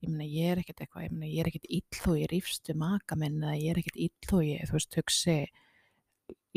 ég 0.02 0.10
meina, 0.10 0.26
ég 0.26 0.50
er 0.52 0.60
ekkert 0.62 0.82
eitthvað, 0.82 1.04
ég 1.06 1.12
meina, 1.14 1.30
ég 1.30 1.40
er 1.44 1.50
ekkert 1.52 1.68
ill 1.70 2.00
þó 2.02 2.10
ég 2.18 2.30
rífstu 2.32 2.74
maka 2.76 3.16
minn, 3.18 3.38
ég 3.54 3.70
er 3.70 3.78
ekkert 3.80 4.00
ill 4.02 4.28
þó 4.28 4.36
ég, 4.42 4.64
þú 4.68 4.76
veist, 4.76 4.98
hugsi 4.98 5.36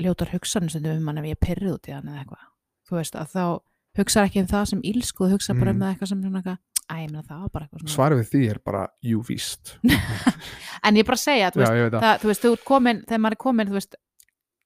ljótar 0.02 0.32
hugsanir 0.34 0.74
sem 0.74 0.86
um 0.92 1.08
hann 1.12 1.22
ef 1.22 1.30
ég 1.30 1.40
pyrrið 1.46 1.76
út 1.78 1.90
í 1.90 1.94
hann 1.96 2.10
eða 2.12 2.24
eitthvað, 2.24 2.48
þú 2.90 2.98
veist, 3.00 3.16
að 3.22 3.36
þá 3.36 3.44
hugsa 4.02 4.24
ekki 4.28 4.42
um 4.44 4.50
það 4.52 4.66
sem 4.72 4.82
ílsku, 4.92 5.30
hugsa 5.32 5.56
bara 5.56 5.72
um 5.72 5.78
Mm. 5.80 5.92
eitthvað 5.94 6.10
sem 6.12 6.24
svona 6.26 6.42
eitthvað, 6.42 6.58
æ, 6.90 6.96
ég 7.06 7.12
meina, 7.12 7.24
það 7.30 7.44
var 7.46 7.52
bara 7.54 7.66
eitthvað 7.66 7.84
svona. 7.86 7.94
Svarið 7.96 8.20
við 8.24 8.30
því 8.34 8.42
er 8.52 8.60
bara, 8.66 8.82
jú 9.02 9.22
víst. 9.30 9.76
En 10.86 10.96
ég 11.00 11.06
bara 11.08 11.18
segja, 11.18 11.52
þú 11.54 11.64
já, 11.64 11.70
veist, 11.72 11.94
að, 11.96 12.02
það, 12.04 12.20
þú 12.22 12.28
veist, 12.30 12.44
þú 12.44 12.52
ert 12.56 12.66
komin, 12.68 13.00
þegar 13.08 13.22
maður 13.24 13.38
er 13.38 13.42
komin, 13.46 13.70
þú 13.72 13.78
veist, 13.80 13.96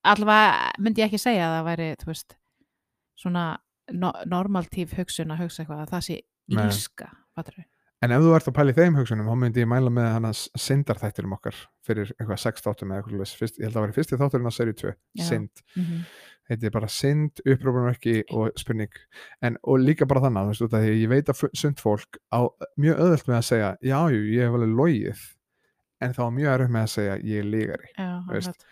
allavega 0.03 0.71
myndi 0.79 1.01
ég 1.03 1.09
ekki 1.09 1.19
segja 1.21 1.47
að 1.49 1.55
það 1.57 1.65
væri, 1.69 1.89
veist, 2.05 2.37
svona 3.19 3.43
no 3.91 4.13
normaltíf 4.29 4.93
hugsun 4.97 5.33
að 5.33 5.43
hugsa 5.45 5.63
eitthvað 5.63 5.83
að 5.83 5.91
það 5.95 6.05
sé 6.07 6.17
ílska, 6.49 7.09
en 8.01 8.11
ef 8.15 8.21
þú 8.23 8.33
ert 8.37 8.47
að 8.47 8.55
pæla 8.55 8.71
í 8.71 8.77
þeim 8.77 8.97
hugsunum 8.99 9.27
þá 9.27 9.35
myndi 9.41 9.63
ég 9.63 9.69
mæla 9.69 9.91
með 9.91 10.09
hann 10.13 10.25
að 10.29 10.41
syndarþættirum 10.63 11.33
okkar 11.35 11.55
fyrir 11.85 12.13
eitthvað 12.15 12.39
sex 12.39 12.61
þáttum 12.63 12.93
eða 12.93 13.03
eitthvað. 13.03 13.33
Fyrst, 13.41 13.59
ég 13.59 13.65
held 13.67 13.73
að 13.73 13.79
það 13.79 13.87
væri 13.87 13.97
fyrsti 13.97 14.19
þátturinn 14.21 14.49
á 14.49 14.53
seri 14.55 14.73
2 14.73 14.93
Já. 14.93 15.23
synd, 15.27 15.63
Mm 15.75 15.83
-hmm. 15.83 16.05
heitir 16.49 16.71
bara 16.71 16.87
synd, 16.87 17.41
upprópunarverki 17.45 18.23
og 18.31 18.51
spurning 18.57 18.93
en, 19.41 19.57
og 19.63 19.79
líka 19.79 20.05
bara 20.05 20.21
þannig, 20.21 20.61
að 20.73 20.87
ég 20.95 21.09
veit 21.09 21.29
að 21.29 21.49
sund 21.53 21.77
fólk 21.79 22.17
á 22.31 22.47
mjög 22.77 22.95
öðvöld 22.97 23.27
með 23.27 23.37
að 23.37 23.49
segja 23.51 23.77
já, 23.81 23.99
jú, 24.09 24.21
ég 24.33 24.45
hef 24.45 24.53
alveg 24.53 24.75
logið 24.75 25.38
en 26.01 26.13
þá 26.13 26.21
er 26.27 26.35
mjög 26.37 26.51
erfitt 26.53 26.71
með 26.75 26.83
að 26.85 26.91
segja 26.93 27.15
ég 27.23 27.39
er 27.39 27.47
ligari 27.49 27.89
Já. 27.97 28.09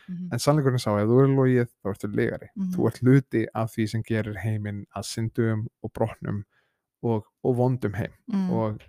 Mhm. 0.08 0.30
en 0.34 0.40
sannleikurinn 0.40 0.80
sá, 0.80 0.92
ef 1.02 1.08
þú 1.10 1.18
er 1.24 1.34
logið 1.38 1.68
þá 1.84 1.90
ertu 1.94 2.12
ligari, 2.16 2.48
Mhm. 2.56 2.72
þú 2.76 2.88
ert 2.88 3.00
hluti 3.04 3.46
af 3.56 3.72
því 3.76 3.90
sem 3.90 4.04
gerir 4.04 4.38
heiminn 4.44 4.86
að 4.96 5.04
syndum 5.06 5.68
og 5.84 5.94
brotnum 5.94 6.44
og, 7.04 7.26
og 7.44 7.56
vondum 7.56 7.94
heim 7.96 8.14
Mm. 8.32 8.50
og 8.52 8.82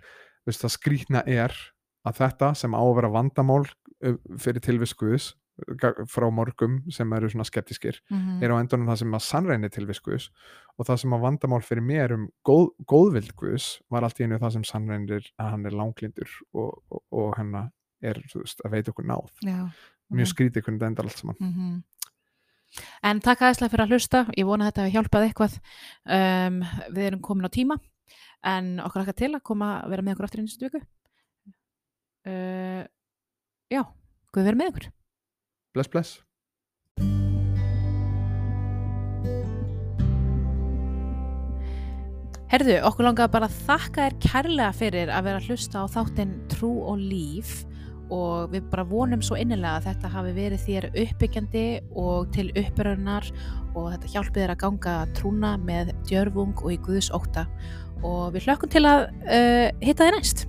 veist, 0.47 0.61
það 0.63 0.77
skrýtna 0.77 1.23
er 1.27 1.53
að 2.05 2.15
þetta 2.17 2.55
sem 2.55 2.71
á 2.71 2.79
að 2.81 2.95
vera 2.95 3.09
vandamál 3.09 3.65
fyrir 4.37 4.61
ga- 5.77 6.05
frá 6.07 6.31
morgum 6.31 6.89
sem 6.89 7.11
eru 7.13 7.27
svona 7.29 7.43
skeptiskir 7.45 7.99
Mhm. 8.09 8.41
er 8.41 8.49
á 8.49 8.59
endunum 8.63 8.87
það 8.87 8.97
sem 8.99 9.11
að 9.11 9.21
sannrænir 9.27 9.69
tilvist 9.69 10.01
Guðs 10.03 10.29
og 10.79 10.85
það 10.87 10.99
sem 10.99 11.11
að 11.11 11.21
vandamál 11.21 11.61
fyrir 11.61 11.83
mér 11.83 12.13
um 12.13 12.29
góð, 12.47 12.69
góðvild 12.87 13.35
Guðs 13.35 13.81
var 13.91 14.01
allt 14.03 14.17
í 14.19 14.23
einu 14.23 14.39
það 14.39 14.51
sem 14.53 14.63
sannrænir 14.63 15.27
að 15.37 15.49
hann 15.51 15.65
er 15.65 15.71
langlindur 15.71 16.29
og, 16.53 16.81
og, 16.89 17.01
og 17.11 17.35
hennar 17.35 17.69
er 18.01 18.19
veist, 18.33 18.61
að 18.65 18.75
veita 18.75 18.93
okkur 18.93 19.07
náð. 19.09 19.31
Já, 19.45 19.61
mjög 20.09 20.27
ok. 20.27 20.33
skrítið 20.33 20.65
hvernig 20.65 20.79
þetta 20.79 20.91
endar 20.93 21.09
allt 21.09 21.21
saman. 21.23 21.39
Mhm. 21.39 21.79
En 23.01 23.19
takk 23.25 23.41
aðeinslega 23.41 23.71
fyrir 23.73 23.85
að 23.87 23.93
hlusta, 23.95 24.19
ég 24.37 24.45
vona 24.45 24.67
að 24.67 24.69
þetta 24.69 24.83
hefði 24.83 24.95
hjálpað 24.95 25.23
eitthvað. 25.25 25.53
Um, 26.05 26.59
Við 26.93 27.05
erum 27.07 27.21
komin 27.25 27.49
á 27.49 27.51
tíma 27.51 27.79
en 28.45 28.79
okkur 28.79 29.01
akka 29.01 29.15
til 29.17 29.33
að 29.33 29.43
koma 29.43 29.81
að 29.81 29.89
vera 29.89 30.05
með 30.05 30.13
okkur 30.13 30.27
aftur 30.27 30.39
í 30.39 30.45
næstu 30.45 30.69
viku. 30.69 30.81
Uh, 32.29 32.85
Já, 33.69 33.83
Guð 34.33 34.45
verið 34.45 34.59
með 34.59 34.69
ykkur. 34.71 34.89
Bless 35.73 35.89
bless. 35.89 36.17
Herðu, 42.49 42.79
okkur 42.81 43.05
langaði 43.05 43.33
bara 43.35 43.45
að 43.45 43.57
þakka 43.67 44.05
þér 44.07 44.15
kærlega 44.25 44.69
fyrir 44.73 45.11
að 45.13 45.25
vera 45.27 45.41
að 45.41 45.49
hlusta 45.51 45.83
á 45.85 45.93
þáttinn 45.93 46.31
Trú 46.49 46.71
og 46.89 46.97
Líf 46.97 47.59
og 48.13 48.53
við 48.53 48.67
bara 48.71 48.85
vonum 48.89 49.23
svo 49.25 49.37
innilega 49.39 49.77
að 49.77 49.89
þetta 49.89 50.13
hafi 50.13 50.35
verið 50.37 50.63
þér 50.65 50.87
uppbyggjandi 51.03 51.65
og 52.01 52.29
til 52.35 52.47
uppbyrjunar 52.51 53.29
og 53.75 53.91
þetta 53.93 54.13
hjálpi 54.13 54.41
þér 54.41 54.55
að 54.55 54.61
ganga 54.65 54.95
trúna 55.17 55.55
með 55.61 55.93
djörfung 56.09 56.55
og 56.63 56.73
í 56.73 56.79
Guðs 56.85 57.11
ótta 57.15 57.45
og 58.03 58.31
við 58.35 58.47
hlökkum 58.47 58.71
til 58.71 58.85
að 58.87 59.09
uh, 59.27 59.67
hitta 59.83 60.07
þér 60.07 60.17
næst. 60.17 60.47